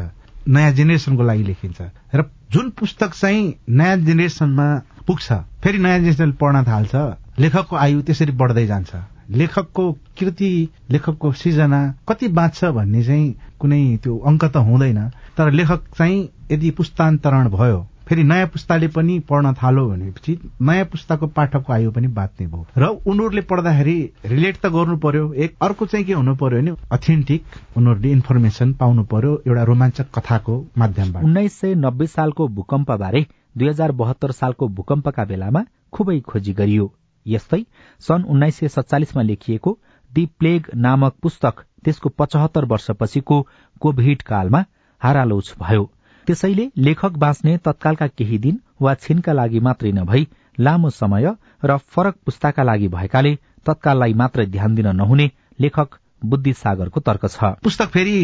नयाँ 0.49 0.73
जेनेरेसनको 0.73 1.23
लागि 1.23 1.43
लेखिन्छ। 1.43 1.81
र 2.15 2.25
जुन 2.53 2.71
पुस्तक 2.71 3.15
चाहिँ 3.15 3.55
नयाँ 3.71 3.97
जेनेरेसनमा 3.99 4.69
पुग्छ 5.07 5.33
फेरि 5.63 5.79
नयाँ 5.79 5.99
जेनेरेसन 5.99 6.33
पढ्न 6.41 6.63
थाल्छ 6.65 6.95
लेखकको 7.41 7.77
आयु 7.77 8.03
त्यसरी 8.03 8.33
बढ्दै 8.33 8.67
जान्छ। 8.67 8.95
लेखकको 9.31 9.93
कृति 10.19 10.53
लेखकको 10.91 11.33
सिर्जना 11.33 11.81
कति 12.09 12.29
बाँच्छ 12.29 12.65
भन्ने 12.65 13.05
चाहिँ 13.05 13.35
कुनै 13.61 13.81
त्यो 14.03 14.19
अङ्क 14.27 14.45
त 14.45 14.57
हुँदैन 14.69 15.09
तर 15.37 15.51
लेखक 15.53 15.89
चाहिँ 15.99 16.29
यदि 16.53 16.71
पुस्तान्तरण 16.71 17.49
भयो 17.49 17.87
फेरि 18.13 18.23
नयाँ 18.23 18.47
पुस्ताले 18.47 18.89
पनि 18.93 19.19
पढ्न 19.29 19.53
थालो 19.57 19.87
भनेपछि 19.89 20.33
नयाँ 20.63 20.85
पुस्ताको 20.85 21.27
पाठकको 21.27 21.73
आयु 21.73 21.91
पनि 21.91 22.09
बाँच्ने 22.17 22.47
भयो। 22.47 22.67
र 22.79 22.87
उनीहरूले 23.09 23.41
पढ्दाखेरि 23.51 23.95
रिलेट 24.27 24.57
त 24.57 24.67
गर्नु 24.75 24.97
पर्यो 25.01 25.33
एक 25.33 25.55
अर्को 25.63 25.87
चाहिँ 25.87 26.05
के 26.07 26.13
हुनु 26.13 26.35
पर्यो 26.37 26.61
भने 26.61 26.75
अथेन्टिक 26.93 27.45
उनीहरूले 27.77 28.11
इन्फर्मेसन 28.13 28.73
पाउनु 28.81 29.05
पर्यो 29.13 29.33
एउटा 29.47 29.63
रोमाञ्चक 29.65 30.11
कथाको 30.15 30.57
माध्यमबाट। 30.79 31.25
उन्नाइस 31.25 31.59
सय 31.61 31.75
नब्बे 31.85 32.07
सालको 32.07 32.49
भूकम्पबारे 32.59 33.25
दुई 33.57 33.69
हजार 33.69 33.93
बहत्तर 34.03 34.33
सालको 34.33 34.69
भूकम्पका 34.77 35.25
बेलामा 35.25 35.65
खुबै 35.93 36.19
खोजी 36.29 36.53
गरियो। 36.53 36.93
यस्तै 37.27 37.65
सन् 38.03 38.29
उन्नाइस 38.29 38.59
सय 38.59 38.69
सत्तालिसमा 38.77 39.23
लेखिएको 39.23 39.79
दि 40.11 40.27
प्लेग 40.39 40.71
नामक 40.85 41.17
पुस्तक 41.23 41.65
त्यसको 41.85 42.09
पचहत्तर 42.19 42.65
वर्षपछिको 42.75 43.43
कोभिड 43.81 44.23
कालमा 44.23 44.65
हारालोच 45.03 45.55
भयो। 45.61 45.91
त्यसैले 46.27 46.71
लेखक 46.79 47.17
बाँच्ने 47.19 47.57
तत्कालका 47.59 48.07
केही 48.09 48.39
दिन 48.39 48.61
वा 48.81 48.95
छिनका 48.95 49.33
लागि 49.33 49.61
मात्रै 49.61 49.93
नभई 49.93 50.27
लामो 50.61 50.91
समय 50.91 51.35
र 51.65 51.77
फरक 51.89 52.17
पुस्ताका 52.27 52.63
लागि 52.63 52.89
भएकाले 52.89 53.35
तत्काललाई 53.67 54.15
मात्रै 54.15 54.47
ध्यान 54.47 54.75
दिन 54.75 54.89
नहुने 54.97 55.31
लेखक 55.61 55.99
बुद्धिसागरको 56.25 57.01
तर्क 57.01 57.27
छ। 57.27 57.45
पुस्तक 57.63 57.89
फेरि 57.89 58.17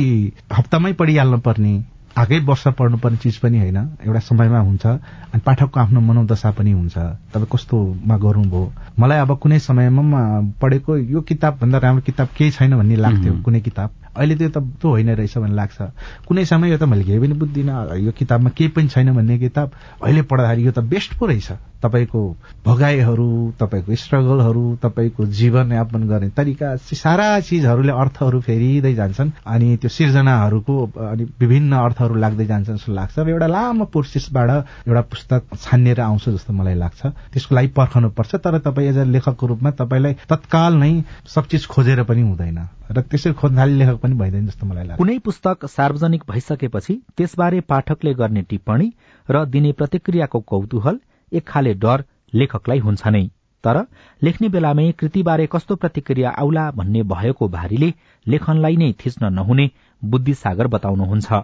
हप्तामै 0.53 0.93
पढिहाल्नु 0.93 1.39
पर्ने 1.39 1.73
आगै 2.19 2.39
वर्ष 2.47 2.67
पढ्नुपर्ने 2.79 3.17
चिज 3.17 3.37
पनि 3.39 3.59
होइन। 3.59 3.77
एउटा 4.07 4.21
समयमा 4.21 4.59
हुन्छ 4.59 4.87
अनि 4.87 5.41
पाठकको 5.47 5.81
आफ्नो 5.81 6.01
मनोदशा 6.01 6.51
पनि 6.51 6.73
हुन्छ। 6.73 6.99
तपाईँ 7.35 7.51
कस्तोमा 7.53 8.17
गर्नुभयो। 8.19 8.63
मलाई 8.99 9.19
अब 9.19 9.39
कुनै 9.39 9.59
समयमा 9.59 10.23
पढेको 10.63 10.97
यो 10.97 11.21
किताब 11.21 11.59
भन्दा 11.61 11.79
राम्रो 11.79 12.03
किताब 12.03 12.29
केही 12.39 12.51
छैन 12.51 12.77
भन्ने 12.77 12.97
लाग्थ्यो 12.97 13.33
कुनै 13.43 13.61
किताब। 13.61 13.91
अहिले 14.19 14.35
त्यो 14.37 14.49
त 14.51 14.59
त्यो 14.59 14.89
होइन 14.91 15.11
रहेछ 15.15 15.39
भन्ने 15.39 15.55
लाग्छ। 15.55 15.79
कुनै 16.27 16.45
समय 16.45 16.71
यो 16.71 16.79
त 16.79 16.83
मैले 16.83 17.05
केही 17.05 17.19
पनि 17.19 17.35
बुझ्दिनँ। 17.39 18.03
यो 18.03 18.13
किताबमा 18.13 18.51
केही 18.51 18.71
पनि 18.75 18.89
छैन 18.89 19.15
भन्ने 19.15 19.39
किताब 19.39 19.71
अहिले 20.03 20.23
पढ्दाखेरि 20.23 20.67
यो 20.67 20.73
त 20.73 20.79
बेस्ट 20.85 21.15
पो 21.19 21.27
रहेछ। 21.27 21.79
तपाईँको 21.79 22.21
भगाइहरू 22.67 23.29
तपाईँको 23.61 23.95
स्ट्रगलहरू 23.95 24.65
तपाईँको 24.83 25.27
जीवनयापन 25.31 26.03
गर्ने 26.09 26.29
तरिका 26.35 26.75
सारा 26.77 27.29
चिजहरूले 27.41 27.93
अर्थहरू 27.95 28.41
फेरिँदै 28.43 28.95
जान्छन् 28.95 29.31
अनि 29.47 29.77
त्यो 29.79 29.89
सिर्जनाहरूको 29.89 30.75
अनि 30.99 31.25
विभिन्न 31.39 31.73
अर्थहरू 31.79 32.15
लाग्दै 32.15 32.47
जान्छन् 32.47 32.77
जस्तो 32.77 32.93
लाग्छ। 32.93 33.19
र 33.19 33.29
एउटा 33.31 33.47
लामो 33.47 33.85
प्रोसेसबाट 33.95 34.51
एउटा 34.91 35.03
पुस्तक 35.07 35.43
छानिएर 35.55 36.01
आउँछ 36.01 36.29
जस्तो 36.29 36.53
मलाई 36.53 36.75
लाग्छ। 36.75 37.01
त्यसको 37.07 37.55
लागि 37.55 37.71
पर्खनुपर्छ 37.79 38.35
तर 38.43 38.59
तपाईँ 38.59 38.89
एज 38.89 38.99
अ 38.99 39.05
लेखकको 39.15 39.47
रूपमा 39.47 39.71
तपाईँलाई 39.79 40.15
तत्काल 40.27 40.73
नै 40.83 40.93
सब 41.31 41.47
चिज 41.47 41.67
खोजेर 41.71 42.03
पनि 42.03 42.23
हुँदैन। 42.27 42.59
र 42.91 43.01
त्यसरी 43.07 43.33
खोज्नाले 43.39 43.75
लेखक 43.79 44.01
पनि 44.09 44.19
भइँदैन 44.19 44.47
जस्तो 44.47 44.67
मलाई 44.67 44.85
लाग्छ। 44.87 44.99
कुनै 44.99 45.19
पुस्तक 45.21 45.67
सार्वजनिक 45.69 46.23
भइसकेपछि 46.29 46.95
त्यसबारे 47.17 47.61
पाठकले 47.71 48.15
गर्ने 48.15 48.43
टिप्पणी 48.51 48.93
र 49.29 49.45
दिने 49.47 49.73
प्रतिक्रियाको 49.73 50.41
कौतूहल 50.51 51.01
एक 51.33 51.45
खाले 51.47 51.75
डर 51.83 52.05
लेखकलाई 52.35 52.79
हुन्छ 52.79 53.07
नै। 53.09 53.25
तर 53.65 53.77
लेख्ने 54.23 54.49
बेलामै 54.49 54.91
कृतिबारे 54.99 55.47
कस्तो 55.53 55.77
प्रतिक्रिया 55.77 56.31
आउला 56.43 56.71
भन्ने 56.73 57.03
भएको 57.13 57.49
भारीले 57.49 57.93
लेखनलाई 58.27 58.77
नै 58.77 58.93
थिच्न 59.01 59.33
नहुने 59.35 59.71
बुद्धिसागर 60.03 60.67
बताउनुहुन्छ। 60.75 61.43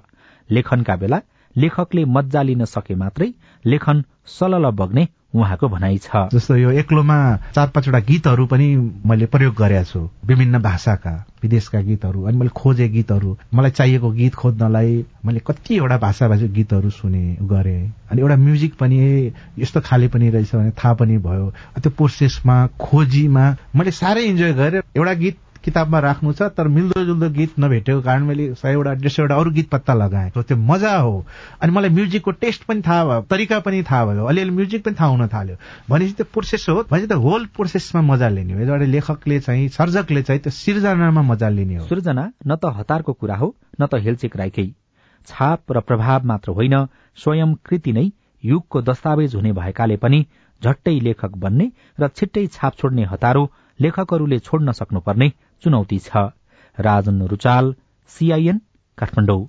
लेखनका 0.50 0.96
बेला 0.96 1.20
लेखकले 1.57 2.05
मज्जा 2.14 2.42
लिन 2.42 2.64
सके 2.66 2.94
मात्रै 2.94 3.29
लेखन 3.64 4.05
सलल 4.31 4.70
बग्ने 4.81 5.07
उहाँको 5.35 5.68
भनाइ 5.68 5.99
छ। 5.99 6.29
जस्तो 6.33 6.57
यो 6.57 6.70
एक्लोमा 6.79 7.18
चार 7.55 7.68
पाँचवटा 7.75 7.99
गीतहरू 8.01 8.47
पनि 8.47 8.66
मैले 9.07 9.27
प्रयोग 9.27 9.55
गरेका 9.55 9.83
छु। 9.83 10.01
विभिन्न 10.27 10.59
भाषाका 10.62 11.14
विदेशका 11.42 11.81
गीतहरू 11.81 12.23
अनि 12.25 12.37
मैले 12.38 12.51
खोजे 12.57 12.88
गीतहरू 12.88 13.37
मलाई 13.55 13.70
चाहिएको 13.70 14.11
गीत 14.11 14.35
खोज्नलाई 14.35 15.05
मैले 15.27 15.40
कतिवटा 15.47 15.99
भाषा 15.99 16.29
भाषी 16.29 16.49
गीतहरू 16.49 16.90
सुने 16.90 17.25
गरे। 17.42 17.79
अनि 18.11 18.20
एउटा 18.20 18.37
म्युजिक 18.37 18.75
पनि 18.81 18.99
यस्तो 19.59 19.81
खाले 19.81 20.09
पनि 20.09 20.31
रहेछ 20.31 20.55
भने 20.55 20.70
थाहा 20.70 20.94
पनि 20.94 21.18
भयो। 21.18 21.53
त्यो 21.83 21.90
प्रोसेसमा 21.90 22.66
खोजीमा 22.81 23.44
मैले 23.77 23.90
साह्रै 23.90 24.25
इन्जोय 24.25 24.53
गरेँ। 24.53 24.83
एउटा 24.97 25.14
गीत 25.14 25.37
किताबमा 25.64 25.98
राख्नु 26.00 26.33
छ 26.33 26.48
तर 26.57 26.68
मिल्दो 26.68 27.05
जुल्दो 27.05 27.29
गीत 27.31 27.59
नभेटेको 27.61 28.00
कारण 28.03 28.24
मैले 28.24 28.44
सयवटा 28.55 28.92
डेढ 28.94 29.09
सयवटा 29.09 29.37
अरू 29.37 29.50
गीत 29.50 29.68
पत्ता 29.70 29.94
लगाएँ। 29.94 30.31
त्यो 30.31 30.57
मजा 30.57 30.96
हो। 30.96 31.24
अनि 31.62 31.72
मलाई 31.72 31.90
म्युजिकको 31.90 32.31
टेस्ट 32.44 32.64
पनि 32.64 32.83
थाहा 32.87 33.05
भयो 33.05 33.20
तरिका 33.31 33.61
पनि 33.61 33.83
थाहा 33.83 34.05
भयो। 34.07 34.24
अलिअलि 34.24 34.50
म्युजिक 34.50 34.85
पनि 34.85 34.94
थाहा 35.00 35.09
हुन 35.11 35.27
थाल्यो। 35.35 35.57
भनेपछि 35.90 36.12
त्यो 36.12 36.27
प्रोसेस 36.33 36.66
हो। 36.68 36.77
भनेपछि 36.90 37.07
त 37.07 37.12
होल 37.24 37.46
प्रोसेसमा 37.57 38.03
मजा 38.03 38.29
लिने 38.29 38.53
हो। 38.53 38.61
एउटा 38.61 38.85
लेखकले 38.85 39.40
चाहिँ 39.40 39.68
सर्जकले 39.68 40.22
चाहिँ 40.22 40.40
त्यो 40.40 40.50
सिर्जनामा 40.53 41.22
मजा 41.22 41.48
लिने 41.48 41.77
हो। 41.77 41.87
सृजना 41.87 42.31
न 42.46 42.57
त 42.57 42.72
हतारको 42.77 43.12
कुरा 43.12 43.37
हो 43.37 43.55
न 43.81 43.87
त 43.87 44.05
हेलचेक 44.05 44.37
राइकै 44.37 44.66
छाप 45.27 45.72
र 45.72 45.81
प्रभाव 45.81 46.27
मात्र 46.27 46.50
होइन 46.53 46.85
स्वयं 47.16 47.55
कृति 47.64 47.92
नै 47.92 48.11
युगको 48.44 48.83
दस्तावेज 48.83 49.35
हुने 49.35 49.53
भएकाले 49.53 49.96
पनि 49.96 50.27
झट्टै 50.62 50.98
लेखक 51.00 51.37
बन्ने 51.37 51.70
र 52.00 52.09
छिट्टै 52.09 52.46
छाप 52.46 52.77
छोड्ने 52.79 53.05
हतारो 53.05 53.44
लेखकहरूले 53.81 54.38
छोड्न 54.38 54.72
सक्नुपर्ने 54.72 55.29
चुनौती 55.64 55.98
छ। 56.07 56.24
राजन 56.79 57.22
रुचाल 57.33 57.74
सीआईएन 58.16 58.61
काठमाडौँ। 58.98 59.42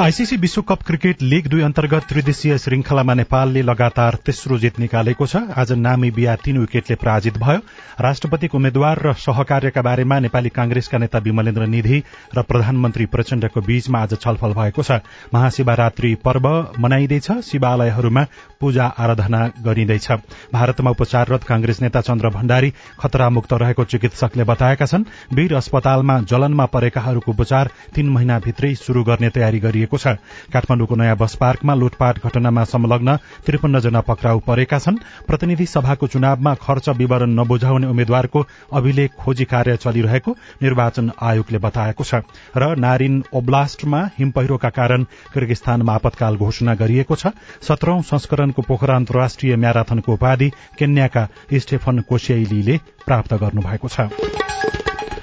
आईसीसी 0.00 0.36
विश्वकप 0.36 0.82
क्रिकेट 0.86 1.22
लीग 1.22 1.46
दुई 1.50 1.62
अन्तर्गत 1.62 2.02
त्रिदेशीय 2.08 2.56
श्रृंखलामा 2.58 3.14
नेपालले 3.14 3.62
लगातार 3.62 4.14
तेस्रो 4.26 4.58
जित 4.58 4.78
निकालेको 4.78 5.26
छ। 5.26 5.36
आज 5.58 5.72
नामी 5.74 6.10
बिहा 6.14 6.34
तीन 6.38 6.58
विकेटले 6.58 6.96
पराजित 6.96 7.38
भयो। 7.38 7.58
राष्ट्रपतिको 7.98 8.58
उम्मेद्वार 8.58 9.00
र 9.02 9.12
सहकार्यका 9.18 9.82
बारेमा 9.82 10.18
नेपाली 10.20 10.48
कांग्रेसका 10.54 10.98
नेता 10.98 11.18
विमलेन्द्र 11.18 11.66
निधि 11.66 11.98
र 12.30 12.42
प्रधानमन्त्री 12.42 13.06
प्रचण्डको 13.06 13.60
बीचमा 13.60 13.98
आज 13.98 14.14
छलफल 14.22 14.52
भएको 14.54 14.82
छ। 14.82 15.00
महाशिवरात्रि 15.34 16.14
पर्व 16.24 16.46
मनाइँदैछ। 16.78 17.30
शिवालयहरूमा 17.42 18.24
पूजा 18.60 18.86
आराधना 18.86 19.42
गरिँदैछ। 19.66 20.10
भारतमा 20.54 20.90
उपचाररत 20.90 21.44
कांग्रेस 21.44 21.82
नेता 21.82 22.00
चन्द्र 22.02 22.30
भण्डारी 22.30 22.72
खतरामुक्त 23.00 23.52
रहेको 23.56 23.84
चिकित्सकले 23.90 24.44
बताएका 24.44 24.86
छन्। 24.86 25.10
वीर 25.34 25.54
अस्पतालमा 25.56 26.20
जलनमा 26.30 26.66
परेकाहरूको 26.68 27.32
उपचार 27.32 27.70
तीन 27.94 28.08
महिनाभित्रै 28.10 28.74
शुरू 28.76 29.04
गर्ने 29.04 29.30
तयारी 29.30 29.58
गरिएको 29.58 29.86
गरिएको 29.88 29.98
छ। 29.98 30.20
काठमाडौँको 30.52 30.94
नयाँ 30.94 31.16
बस 31.16 31.34
पार्कमा 31.40 31.74
लुटपाट 31.74 32.18
घटनामा 32.20 32.64
संलग्न 32.64 33.16
त्रिपन्न 33.46 33.80
जना 33.80 34.00
पक्राउ 34.00 34.38
परेका 34.40 34.78
छन्। 34.78 34.96
प्रतिनिधि 35.26 35.66
सभाको 35.66 36.06
चुनावमा 36.06 36.54
खर्च 36.56 36.88
विवरण 36.90 37.30
नबुझाउने 37.40 37.86
उम्मेद्वारको 37.86 38.44
अभिलेख 38.72 39.12
खोजी 39.18 39.44
कार्य 39.44 39.76
चलिरहेको 39.76 40.36
निर्वाचन 40.62 41.10
आयोगले 41.18 41.58
बताएको 41.58 42.04
छ 42.04 42.22
र 42.56 42.76
नारिन 42.76 43.22
ओब्लास्टमा 43.32 44.00
हिम 44.18 44.30
पहिरोका 44.30 44.70
कारण 44.70 45.04
किर्गिस्तानमा 45.32 45.94
आपतकाल 45.94 46.36
घोषणा 46.36 46.74
गरिएको 46.74 47.14
छ। 47.14 47.32
सत्रौं 47.62 48.02
संस्करणको 48.02 48.62
पोखरा 48.62 48.96
अन्तर्राष्ट्रिय 48.96 49.56
म्याराथनको 49.56 50.12
उपाधि 50.12 50.48
केन्याका 50.78 51.28
स्टेफन 51.54 52.00
कोसेलीले 52.08 52.78
प्राप्त 53.06 53.34
गर्नुभएको 53.34 53.88
छ। 53.88 54.47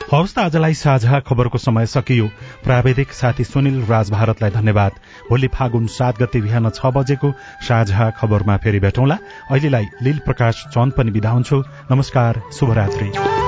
हवस् 0.05 0.33
त 0.35 0.39
आजलाई 0.39 0.73
साझा 0.75 1.19
खबरको 1.19 1.57
समय 1.57 1.85
सकियो। 1.85 2.27
प्राविधिक 2.63 3.11
साथी 3.11 3.43
सुनिल 3.43 3.81
राज 3.89 4.11
भारतलाई 4.11 4.51
धन्यवाद। 4.51 4.91
भोलि 5.29 5.47
फागुन 5.47 5.87
सात 5.89 6.21
गते 6.21 6.41
बिहान 6.41 6.69
छ 6.69 6.93
बजेको 6.93 7.31
साझा 7.65 8.09
खबरमा 8.13 8.57
फेरि 8.57 8.79
भेटौँला। 8.79 9.17
अहिलेलाई 9.49 9.85
लील 10.03 10.19
प्रकाश 10.21 10.63
चन्द 10.69 10.93
पनि 10.93 11.11
बिदा 11.11 11.29
हुन्छु। 11.29 11.63
नमस्कार 11.91 12.41
शुभरात्री। 12.53 13.44